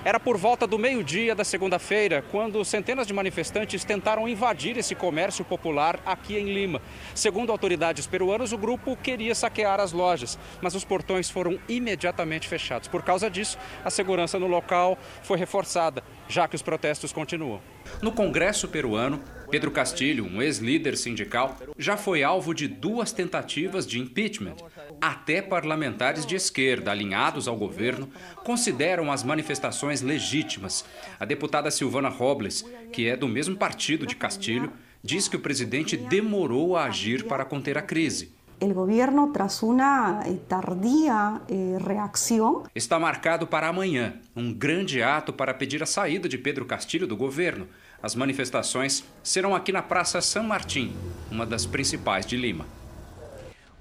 [0.05, 5.45] Era por volta do meio-dia da segunda-feira, quando centenas de manifestantes tentaram invadir esse comércio
[5.45, 6.83] popular aqui em Lima.
[7.14, 12.88] Segundo autoridades peruanas, o grupo queria saquear as lojas, mas os portões foram imediatamente fechados.
[12.88, 17.61] Por causa disso, a segurança no local foi reforçada, já que os protestos continuam.
[18.01, 24.01] No Congresso peruano, Pedro Castilho, um ex-líder sindical, já foi alvo de duas tentativas de
[24.01, 24.57] impeachment.
[25.02, 28.08] Até parlamentares de esquerda, alinhados ao governo,
[28.44, 30.84] consideram as manifestações legítimas.
[31.18, 35.96] A deputada Silvana Robles, que é do mesmo partido de Castilho, diz que o presidente
[35.96, 38.32] demorou a agir para conter a crise.
[38.60, 41.40] O governo, tras uma tardia
[41.84, 47.08] reação, Está marcado para amanhã um grande ato para pedir a saída de Pedro Castilho
[47.08, 47.66] do governo.
[48.00, 50.94] As manifestações serão aqui na Praça San Martín,
[51.28, 52.82] uma das principais de Lima.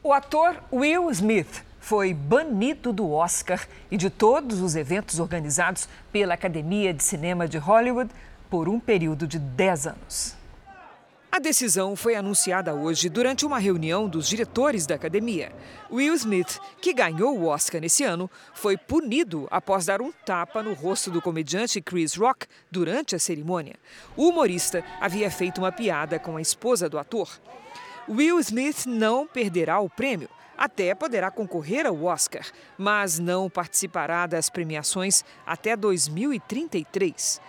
[0.03, 6.33] O ator Will Smith foi banido do Oscar e de todos os eventos organizados pela
[6.33, 8.09] Academia de Cinema de Hollywood
[8.49, 10.35] por um período de 10 anos.
[11.31, 15.51] A decisão foi anunciada hoje durante uma reunião dos diretores da academia.
[15.91, 20.73] Will Smith, que ganhou o Oscar nesse ano, foi punido após dar um tapa no
[20.73, 23.75] rosto do comediante Chris Rock durante a cerimônia.
[24.17, 27.29] O humorista havia feito uma piada com a esposa do ator.
[28.09, 30.29] Will Smith não perderá o prêmio.
[30.57, 32.45] Até poderá concorrer ao Oscar,
[32.77, 37.41] mas não participará das premiações até 2033.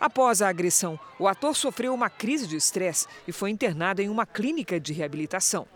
[0.00, 4.24] Após a agressão, o ator sofreu uma crise de estresse e foi internado em uma
[4.24, 5.66] clínica de reabilitação.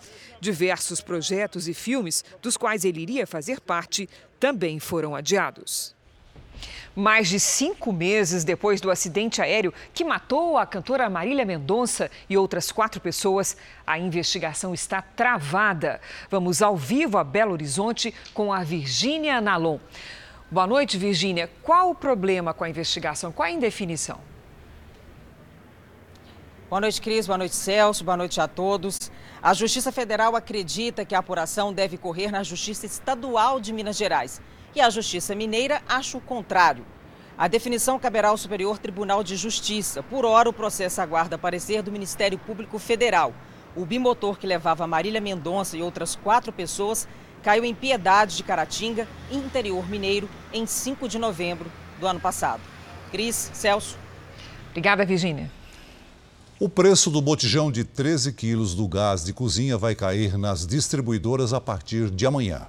[0.41, 4.09] Diversos projetos e filmes, dos quais ele iria fazer parte,
[4.39, 5.95] também foram adiados.
[6.94, 12.36] Mais de cinco meses depois do acidente aéreo que matou a cantora Marília Mendonça e
[12.36, 13.56] outras quatro pessoas,
[13.86, 16.00] a investigação está travada.
[16.30, 19.78] Vamos ao vivo a Belo Horizonte com a Virgínia Nalon.
[20.50, 21.50] Boa noite, Virgínia.
[21.62, 23.32] Qual o problema com a investigação?
[23.32, 24.20] Qual a indefinição?
[26.68, 27.26] Boa noite, Cris.
[27.26, 28.02] Boa noite, Celso.
[28.02, 29.10] Boa noite a todos.
[29.42, 34.40] A Justiça Federal acredita que a apuração deve correr na Justiça Estadual de Minas Gerais.
[34.75, 36.85] E a Justiça Mineira acha o contrário.
[37.37, 40.03] A definição caberá ao Superior Tribunal de Justiça.
[40.03, 43.35] Por hora, o processo aguarda parecer do Ministério Público Federal.
[43.75, 47.09] O bimotor que levava Marília Mendonça e outras quatro pessoas
[47.43, 52.61] caiu em Piedade de Caratinga, interior mineiro, em 5 de novembro do ano passado.
[53.11, 53.99] Cris, Celso.
[54.70, 55.51] Obrigada, Virginia.
[56.59, 61.53] O preço do botijão de 13 quilos do gás de cozinha vai cair nas distribuidoras
[61.53, 62.68] a partir de amanhã.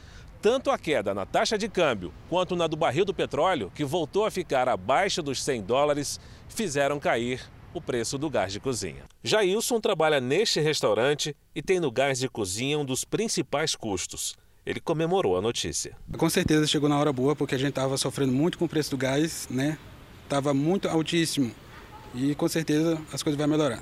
[0.41, 4.26] tanto a queda na taxa de câmbio quanto na do barril do petróleo, que voltou
[4.26, 6.17] a ficar abaixo dos 100 dólares,
[6.47, 7.41] fizeram cair
[7.74, 9.03] o preço do gás de cozinha.
[9.24, 14.36] Jailson trabalha neste restaurante e tem no gás de cozinha um dos principais custos.
[14.65, 15.95] Ele comemorou a notícia.
[16.17, 18.91] Com certeza chegou na hora boa, porque a gente estava sofrendo muito com o preço
[18.91, 19.78] do gás, né?
[20.24, 21.51] Estava muito altíssimo
[22.13, 23.82] e com certeza as coisas vão melhorar.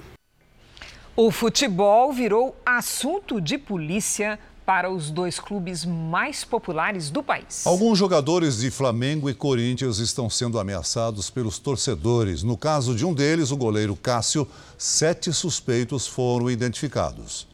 [1.15, 4.39] O futebol virou assunto de polícia
[4.69, 7.65] para os dois clubes mais populares do país.
[7.65, 12.43] Alguns jogadores de Flamengo e Corinthians estão sendo ameaçados pelos torcedores.
[12.43, 14.47] No caso de um deles, o goleiro Cássio,
[14.77, 17.47] sete suspeitos foram identificados.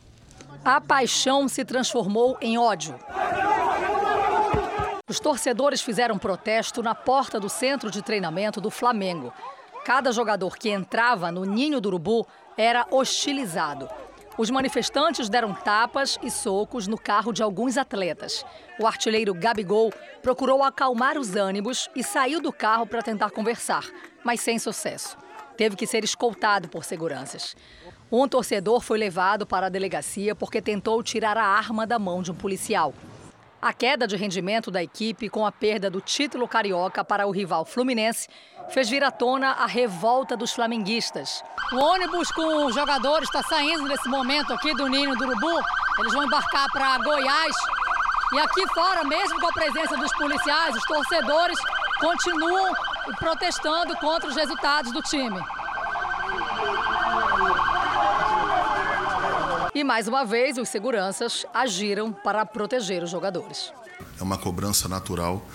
[0.65, 2.95] A paixão se transformou em ódio.
[5.07, 9.31] Os torcedores fizeram protesto na porta do centro de treinamento do Flamengo.
[9.85, 13.87] Cada jogador que entrava no ninho do urubu era hostilizado.
[14.37, 18.45] Os manifestantes deram tapas e socos no carro de alguns atletas.
[18.77, 23.85] O artilheiro Gabigol procurou acalmar os ânimos e saiu do carro para tentar conversar,
[24.25, 25.17] mas sem sucesso.
[25.55, 27.55] Teve que ser escoltado por seguranças.
[28.11, 32.31] Um torcedor foi levado para a delegacia porque tentou tirar a arma da mão de
[32.31, 32.93] um policial.
[33.65, 37.65] A queda de rendimento da equipe com a perda do título carioca para o rival
[37.65, 38.27] Fluminense
[38.69, 41.43] fez vir à tona a revolta dos flamenguistas.
[41.73, 45.59] O ônibus com os jogadores está saindo nesse momento aqui do Ninho do Urubu.
[45.97, 47.55] Eles vão embarcar para Goiás.
[48.33, 51.57] E aqui fora, mesmo com a presença dos policiais, os torcedores
[51.99, 52.71] continuam
[53.17, 55.41] protestando contra os resultados do time.
[59.75, 63.73] E mais uma vez, os seguranças agiram para proteger os jogadores.
[64.17, 65.45] É uma cobrança natural.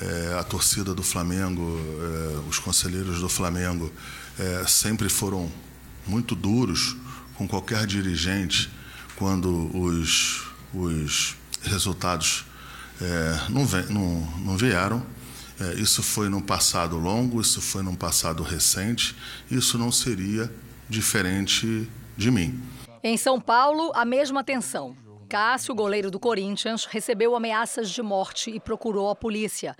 [0.00, 3.92] É, a torcida do Flamengo, é, os conselheiros do Flamengo
[4.38, 5.50] é, sempre foram
[6.06, 6.96] muito duros
[7.34, 8.70] com qualquer dirigente
[9.16, 11.34] quando os, os
[11.64, 12.44] resultados
[13.02, 15.04] é, não, não, não vieram.
[15.58, 19.16] É, isso foi num passado longo, isso foi num passado recente,
[19.50, 20.48] isso não seria
[20.88, 22.77] diferente de mim.
[23.02, 24.96] Em São Paulo, a mesma tensão.
[25.28, 29.76] Cássio, goleiro do Corinthians, recebeu ameaças de morte e procurou a polícia.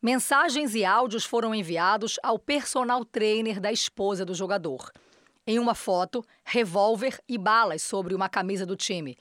[0.00, 4.90] Mensagens e áudios foram enviados ao personal trainer da esposa do jogador.
[5.46, 9.18] Em uma foto, revólver e balas sobre uma camisa do time.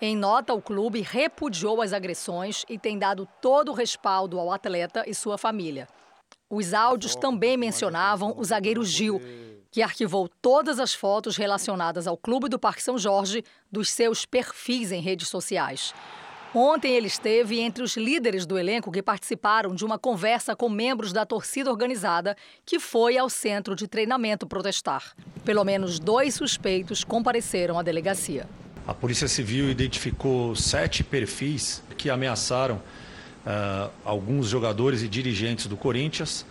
[0.00, 5.02] Em nota, o clube repudiou as agressões e tem dado todo o respaldo ao atleta
[5.04, 5.88] e sua família.
[6.50, 9.20] Os áudios também mencionavam o zagueiro Gil,
[9.70, 14.90] que arquivou todas as fotos relacionadas ao Clube do Parque São Jorge dos seus perfis
[14.90, 15.92] em redes sociais.
[16.54, 21.12] Ontem ele esteve entre os líderes do elenco que participaram de uma conversa com membros
[21.12, 22.34] da torcida organizada
[22.64, 25.14] que foi ao centro de treinamento protestar.
[25.44, 28.48] Pelo menos dois suspeitos compareceram à delegacia.
[28.86, 32.80] A Polícia Civil identificou sete perfis que ameaçaram
[33.48, 36.44] uh, alguns jogadores e dirigentes do Corinthians.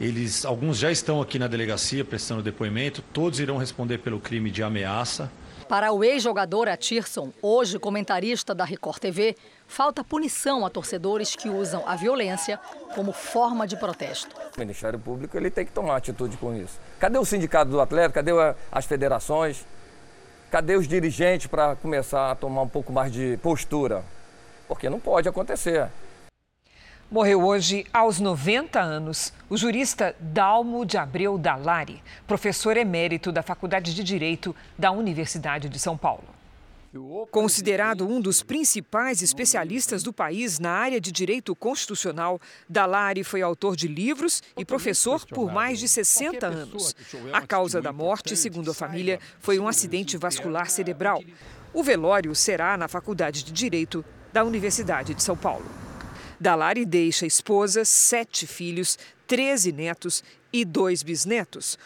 [0.00, 4.62] Eles, alguns já estão aqui na delegacia prestando depoimento, todos irão responder pelo crime de
[4.62, 5.30] ameaça.
[5.68, 9.36] Para o ex-jogador Atirson, hoje comentarista da Record TV,
[9.68, 12.58] falta punição a torcedores que usam a violência
[12.94, 14.34] como forma de protesto.
[14.56, 16.80] O Ministério Público ele tem que tomar atitude com isso.
[16.98, 18.14] Cadê o sindicato do atleta?
[18.14, 18.32] Cadê
[18.72, 19.64] as federações?
[20.50, 24.02] Cadê os dirigentes para começar a tomar um pouco mais de postura?
[24.66, 25.88] Porque não pode acontecer.
[27.10, 33.92] Morreu hoje, aos 90 anos, o jurista Dalmo de Abreu Dalari, professor emérito da Faculdade
[33.92, 36.22] de Direito da Universidade de São Paulo.
[37.32, 43.74] Considerado um dos principais especialistas do país na área de direito constitucional, Dalari foi autor
[43.74, 46.94] de livros e professor por mais de 60 anos.
[47.32, 51.20] A causa da morte, segundo a família, foi um acidente vascular cerebral.
[51.74, 55.89] O velório será na Faculdade de Direito da Universidade de São Paulo.
[56.40, 61.78] Dalari deixa esposa, sete filhos, 13 netos e dois bisnetos.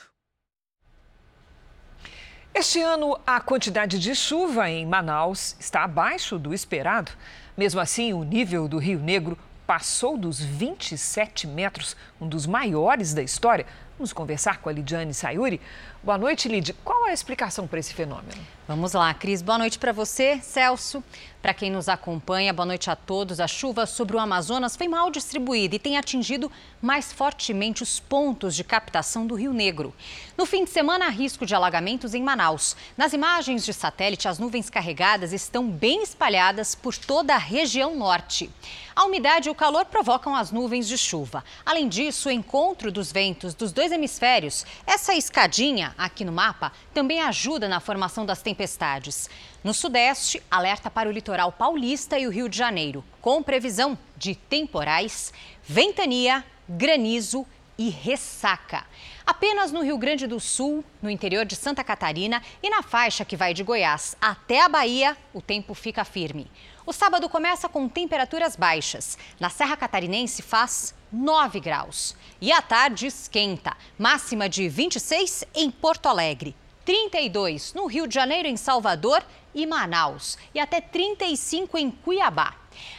[2.55, 7.11] Este ano, a quantidade de chuva em Manaus está abaixo do esperado.
[7.57, 9.37] Mesmo assim, o nível do Rio Negro
[9.67, 13.66] passou dos 27 metros, um dos maiores da história.
[13.97, 15.61] Vamos conversar com a Lidiane Sayuri.
[16.03, 16.75] Boa noite, Lid.
[16.85, 18.45] Qual é a explicação para esse fenômeno?
[18.66, 19.41] Vamos lá, Cris.
[19.41, 21.05] Boa noite para você, Celso.
[21.41, 23.39] Para quem nos acompanha, boa noite a todos.
[23.39, 26.51] A chuva sobre o Amazonas foi mal distribuída e tem atingido
[26.81, 29.95] mais fortemente os pontos de captação do Rio Negro.
[30.37, 32.75] No fim de semana, há risco de alagamentos em Manaus.
[32.97, 38.51] Nas imagens de satélite, as nuvens carregadas estão bem espalhadas por toda a região norte.
[38.97, 41.45] A umidade e o calor provocam as nuvens de chuva.
[41.66, 47.21] Além disso, o encontro dos ventos dos dois hemisférios, essa escadinha aqui no mapa, também
[47.21, 49.29] ajuda na formação das tempestades.
[49.62, 54.35] No Sudeste, alerta para o litoral paulista e o Rio de Janeiro, com previsão de
[54.35, 57.47] temporais, ventania, granizo
[57.77, 58.85] e ressaca.
[59.27, 63.37] Apenas no Rio Grande do Sul, no interior de Santa Catarina e na faixa que
[63.37, 66.51] vai de Goiás até a Bahia, o tempo fica firme.
[66.87, 69.16] O sábado começa com temperaturas baixas.
[69.41, 72.14] Na Serra Catarinense faz 9 graus.
[72.43, 76.55] E à tarde esquenta, máxima de 26 em Porto Alegre,
[76.85, 79.24] 32 no Rio de Janeiro, em Salvador
[79.55, 82.55] e Manaus e até 35 em Cuiabá.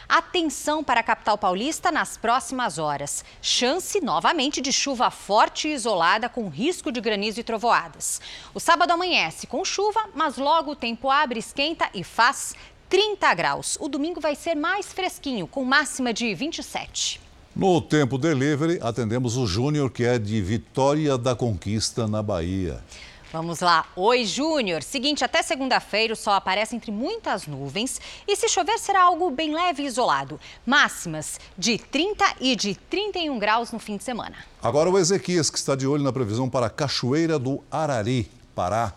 [0.07, 3.23] Atenção para a capital paulista nas próximas horas.
[3.41, 8.21] Chance novamente de chuva forte e isolada com risco de granizo e trovoadas.
[8.53, 12.55] O sábado amanhece com chuva, mas logo o tempo abre, esquenta e faz
[12.89, 13.77] 30 graus.
[13.79, 17.21] O domingo vai ser mais fresquinho, com máxima de 27.
[17.55, 22.83] No Tempo Delivery, atendemos o Júnior, que é de Vitória da Conquista, na Bahia.
[23.31, 23.85] Vamos lá.
[23.95, 24.81] Oi, Júnior.
[24.83, 29.53] Seguinte, até segunda-feira o sol aparece entre muitas nuvens e se chover será algo bem
[29.53, 30.39] leve e isolado.
[30.65, 34.37] Máximas de 30 e de 31 graus no fim de semana.
[34.61, 38.93] Agora o Ezequias, que está de olho na previsão para a Cachoeira do Arari, Pará.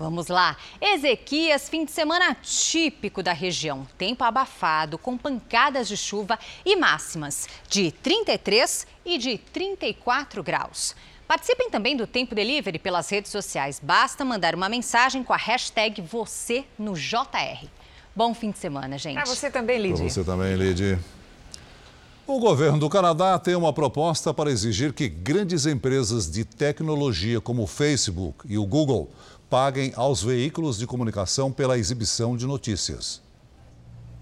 [0.00, 0.56] Vamos lá.
[0.80, 3.86] Ezequias, fim de semana típico da região.
[3.98, 10.96] Tempo abafado, com pancadas de chuva e máximas de 33 e de 34 graus.
[11.28, 13.78] Participem também do Tempo Delivery pelas redes sociais.
[13.78, 17.68] Basta mandar uma mensagem com a hashtag você no JR.
[18.16, 19.16] Bom fim de semana, gente.
[19.16, 19.98] Para você também, Lidy.
[19.98, 20.98] Para você também, Lidy.
[22.26, 27.64] O governo do Canadá tem uma proposta para exigir que grandes empresas de tecnologia como
[27.64, 29.10] o Facebook e o Google
[29.50, 33.20] paguem aos veículos de comunicação pela exibição de notícias.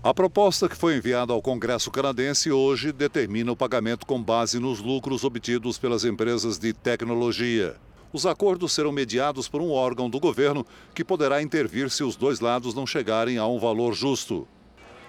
[0.02, 4.80] A proposta que foi enviada ao Congresso canadense hoje determina o pagamento com base nos
[4.80, 7.76] lucros obtidos pelas empresas de tecnologia.
[8.10, 10.64] Os acordos serão mediados por um órgão do governo
[10.94, 14.48] que poderá intervir se os dois lados não chegarem a um valor justo.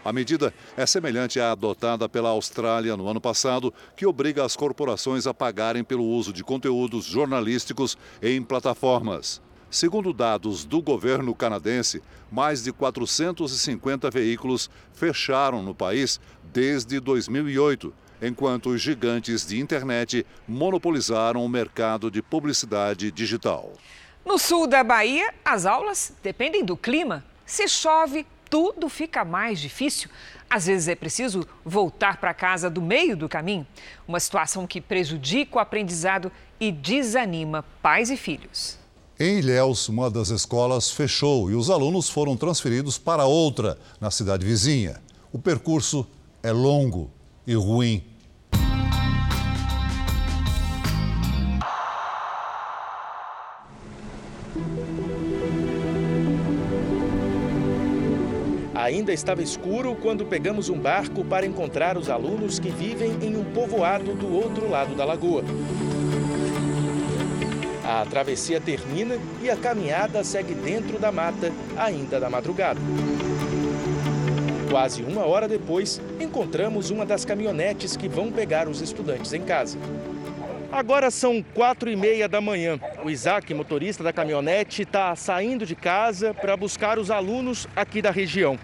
[0.04, 5.26] A medida é semelhante à adotada pela Austrália no ano passado, que obriga as corporações
[5.26, 9.42] a pagarem pelo uso de conteúdos jornalísticos em plataformas.
[9.72, 12.02] Segundo dados do governo canadense,
[12.32, 16.20] mais de 450 veículos fecharam no país
[16.52, 23.72] desde 2008, enquanto os gigantes de internet monopolizaram o mercado de publicidade digital.
[24.26, 27.24] No sul da Bahia, as aulas dependem do clima.
[27.46, 30.10] Se chove, tudo fica mais difícil.
[30.50, 33.68] Às vezes é preciso voltar para casa do meio do caminho,
[34.08, 38.80] uma situação que prejudica o aprendizado e desanima pais e filhos.
[39.22, 44.46] Em Ilhéus, uma das escolas fechou e os alunos foram transferidos para outra, na cidade
[44.46, 45.02] vizinha.
[45.30, 46.08] O percurso
[46.42, 47.12] é longo
[47.46, 48.02] e ruim.
[58.74, 63.44] Ainda estava escuro quando pegamos um barco para encontrar os alunos que vivem em um
[63.54, 65.44] povoado do outro lado da lagoa.
[67.90, 72.80] A travessia termina e a caminhada segue dentro da mata, ainda na madrugada.
[74.70, 79.80] Quase uma hora depois, encontramos uma das caminhonetes que vão pegar os estudantes em casa.
[80.72, 82.80] Agora são quatro e meia da manhã.
[83.04, 88.12] O Isaac, motorista da caminhonete, está saindo de casa para buscar os alunos aqui da
[88.12, 88.60] região.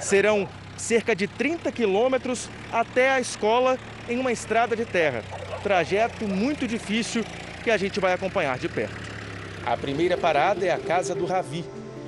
[0.00, 5.22] Serão cerca de 30 quilômetros até a escola em uma estrada de terra.
[5.62, 7.24] Trajeto muito difícil
[7.64, 8.94] que a gente vai acompanhar de perto.
[9.64, 11.64] A primeira parada é a casa do Ravi.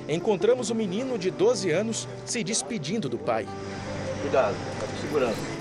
[0.07, 3.47] Encontramos o menino de 12 anos se despedindo do pai.
[4.21, 5.57] Cuidado, tá segurando.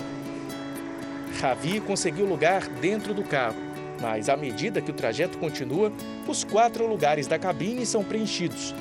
[1.41, 3.57] Ravi conseguiu lugar dentro do carro,
[4.01, 5.91] mas à medida que o trajeto continua,
[6.29, 8.75] os quatro lugares da cabine são preenchidos.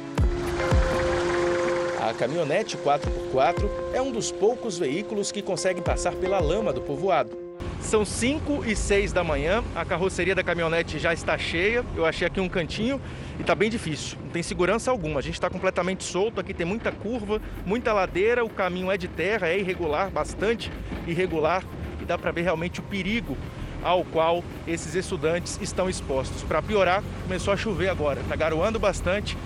[2.01, 7.44] A caminhonete 4x4 é um dos poucos veículos que conseguem passar pela lama do povoado.
[7.86, 11.86] São 5 e 6 da manhã, a carroceria da caminhonete já está cheia.
[11.95, 12.99] Eu achei aqui um cantinho
[13.38, 15.19] e está bem difícil, não tem segurança alguma.
[15.19, 19.07] A gente está completamente solto, aqui tem muita curva, muita ladeira, o caminho é de
[19.07, 20.71] terra, é irregular, bastante
[21.05, 21.63] irregular
[22.01, 23.38] e dá para ver realmente o perigo
[23.83, 26.41] ao qual esses estudantes estão expostos.
[26.41, 29.38] Para piorar, começou a chover agora, está garoando bastante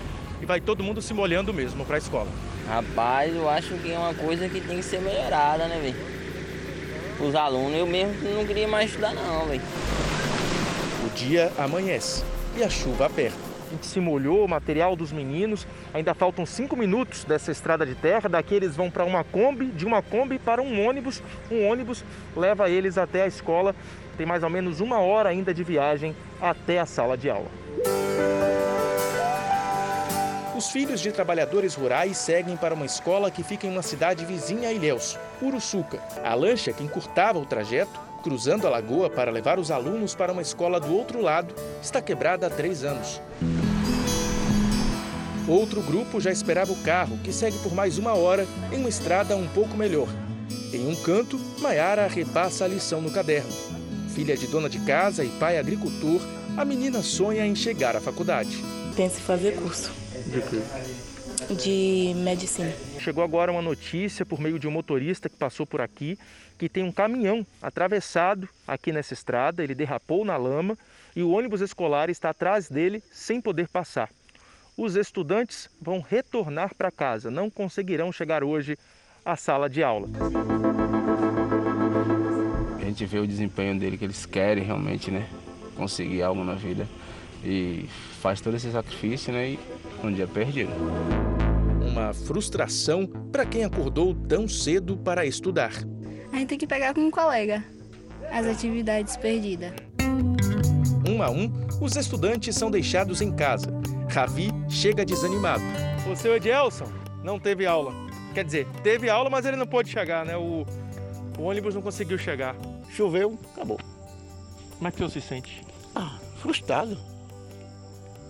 [0.41, 2.29] e vai todo mundo se molhando mesmo para a escola.
[2.69, 6.18] Rapaz, eu acho que é uma coisa que tem que ser melhorada, né, velho?
[7.21, 7.77] Os alunos.
[7.77, 9.61] Eu mesmo não queria mais estudar não, velho.
[11.05, 12.23] O dia amanhece
[12.57, 13.49] e a chuva aperta.
[13.67, 15.67] A gente se molhou, o material dos meninos.
[15.93, 18.27] Ainda faltam cinco minutos dessa estrada de terra.
[18.27, 21.21] Daqui eles vão para uma Kombi, de uma Kombi para um ônibus.
[21.51, 22.03] Um ônibus
[22.35, 23.75] leva eles até a escola.
[24.17, 27.47] Tem mais ou menos uma hora ainda de viagem até a sala de aula.
[30.59, 34.67] Os filhos de trabalhadores rurais seguem para uma escola que fica em uma cidade vizinha
[34.67, 36.01] a Ilhéus, Uruçuca.
[36.21, 40.41] A lancha que encurtava o trajeto, cruzando a lagoa para levar os alunos para uma
[40.41, 43.21] escola do outro lado, está quebrada há três anos.
[45.47, 49.37] Outro grupo já esperava o carro, que segue por mais uma hora em uma estrada
[49.37, 50.09] um pouco melhor.
[50.73, 53.53] Em um canto, Maiara repassa a lição no caderno.
[54.13, 56.19] Filha de dona de casa e pai agricultor,
[56.57, 58.61] a menina sonha em chegar à faculdade.
[58.93, 61.53] Pensa em fazer curso de quê?
[61.55, 62.71] De medicina.
[62.99, 66.17] Chegou agora uma notícia por meio de um motorista que passou por aqui
[66.59, 69.63] que tem um caminhão atravessado aqui nessa estrada.
[69.63, 70.77] Ele derrapou na lama
[71.15, 74.09] e o ônibus escolar está atrás dele sem poder passar.
[74.77, 78.77] Os estudantes vão retornar para casa, não conseguirão chegar hoje
[79.25, 80.07] à sala de aula.
[82.77, 85.29] A gente vê o desempenho dele, que eles querem realmente né,
[85.75, 86.87] conseguir algo na vida
[87.43, 87.85] e
[88.21, 89.59] faz todo esse sacrifício né, e
[90.03, 90.71] um dia perdido.
[91.81, 95.71] Uma frustração para quem acordou tão cedo para estudar.
[96.31, 97.63] A gente tem que pegar com um colega
[98.31, 99.73] as atividades perdidas.
[101.07, 103.67] Um a um, os estudantes são deixados em casa.
[104.09, 105.63] Ravi chega desanimado.
[106.11, 106.85] O seu Edielson
[107.23, 107.93] não teve aula.
[108.33, 110.37] Quer dizer, teve aula, mas ele não pôde chegar, né?
[110.37, 110.65] O,
[111.37, 112.55] o ônibus não conseguiu chegar.
[112.89, 113.79] Choveu, acabou.
[114.77, 115.61] Como é que o senhor se sente?
[115.95, 116.97] Ah, frustrado.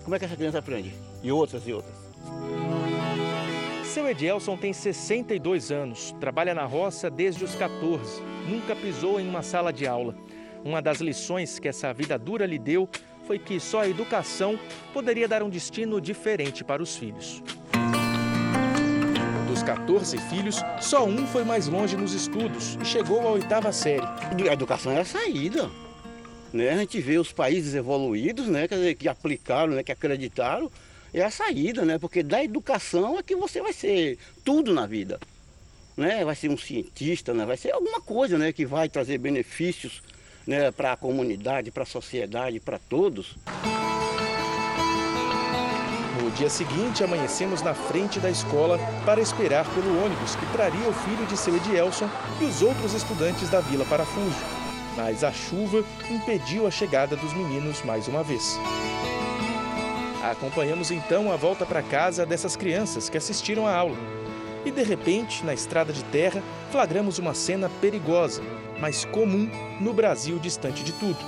[0.02, 0.94] Como é que essa criança aprende?
[1.22, 1.94] E outras e outras.
[3.84, 9.42] Seu Edielson tem 62 anos, trabalha na roça desde os 14, nunca pisou em uma
[9.42, 10.14] sala de aula.
[10.64, 12.88] Uma das lições que essa vida dura lhe deu
[13.26, 14.58] foi que só a educação
[14.92, 17.42] poderia dar um destino diferente para os filhos.
[19.48, 24.06] Dos 14 filhos, só um foi mais longe nos estudos e chegou à oitava série.
[24.48, 25.68] A educação é a saída.
[26.52, 26.70] Né?
[26.70, 28.66] A gente vê os países evoluídos, né?
[28.66, 29.82] Quer dizer, que aplicaram, né?
[29.82, 30.70] que acreditaram,
[31.14, 31.98] é a saída, né?
[31.98, 35.20] Porque da educação é que você vai ser tudo na vida.
[35.96, 36.24] Né?
[36.24, 37.44] Vai ser um cientista, né?
[37.44, 38.52] vai ser alguma coisa né?
[38.52, 40.02] que vai trazer benefícios
[40.46, 40.70] né?
[40.70, 43.36] para a comunidade, para a sociedade, para todos.
[46.20, 50.92] No dia seguinte, amanhecemos na frente da escola para esperar pelo ônibus que traria o
[50.92, 52.08] filho de seu Edielson
[52.40, 54.59] e os outros estudantes da Vila Parafuso
[54.96, 58.58] mas a chuva impediu a chegada dos meninos mais uma vez.
[60.22, 63.96] Acompanhamos então a volta para casa dessas crianças que assistiram à aula.
[64.64, 68.42] E de repente, na estrada de terra, flagramos uma cena perigosa,
[68.78, 71.18] mas comum no Brasil distante de tudo.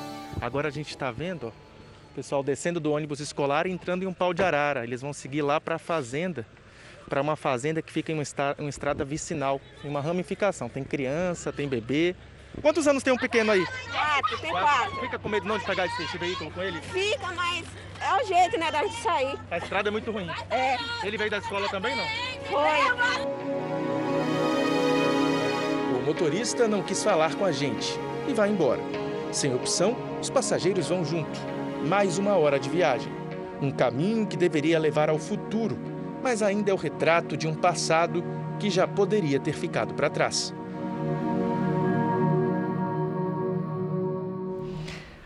[0.40, 4.06] Agora a gente está vendo ó, o pessoal descendo do ônibus escolar e entrando em
[4.06, 4.84] um pau de arara.
[4.84, 6.46] Eles vão seguir lá para a fazenda,
[7.08, 10.68] para uma fazenda que fica em uma estrada, vicinal, em uma ramificação.
[10.68, 12.14] Tem criança, tem bebê,
[12.60, 13.64] Quantos anos tem um pequeno aí?
[13.90, 15.00] Quatro, tem quatro.
[15.00, 16.80] Fica com medo não de pegar esse, esse veículo com ele?
[16.80, 17.64] Fica, mas
[18.00, 19.38] é o jeito, né, da gente sair.
[19.50, 20.28] A estrada é muito ruim.
[20.50, 20.76] É.
[21.04, 22.04] Ele veio da escola também, não?
[22.50, 22.92] Foi.
[25.98, 27.98] O motorista não quis falar com a gente
[28.28, 28.80] e vai embora.
[29.30, 31.40] Sem opção, os passageiros vão junto.
[31.86, 33.12] mais uma hora de viagem.
[33.60, 35.78] Um caminho que deveria levar ao futuro,
[36.22, 38.22] mas ainda é o retrato de um passado
[38.58, 40.54] que já poderia ter ficado para trás.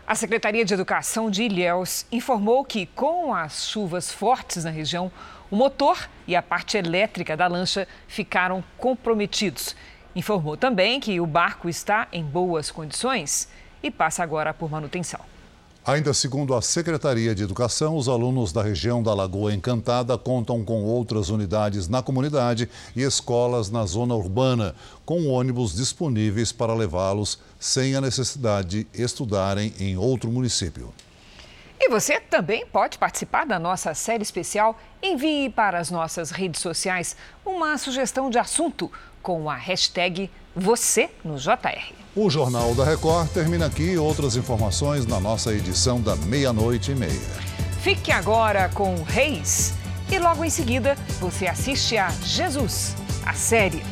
[0.07, 5.11] A Secretaria de Educação de Ilhéus informou que, com as chuvas fortes na região,
[5.51, 9.75] o motor e a parte elétrica da lancha ficaram comprometidos.
[10.15, 13.49] Informou também que o barco está em boas condições
[13.83, 15.19] e passa agora por manutenção.
[15.87, 20.83] Ainda segundo a Secretaria de Educação, os alunos da região da Lagoa Encantada contam com
[20.83, 24.75] outras unidades na comunidade e escolas na zona urbana,
[25.05, 30.93] com ônibus disponíveis para levá-los sem a necessidade de estudarem em outro município.
[31.79, 34.77] E você também pode participar da nossa série especial.
[35.01, 37.15] Envie para as nossas redes sociais
[37.45, 42.06] uma sugestão de assunto com a hashtag você no JR.
[42.19, 43.95] O Jornal da Record termina aqui.
[43.95, 47.11] Outras informações na nossa edição da meia-noite e meia.
[47.83, 49.75] Fique agora com Reis
[50.11, 53.83] e logo em seguida você assiste a Jesus, a série.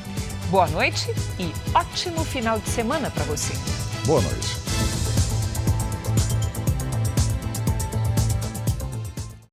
[0.49, 3.53] Boa noite e ótimo final de semana para você.
[4.07, 4.94] Boa noite.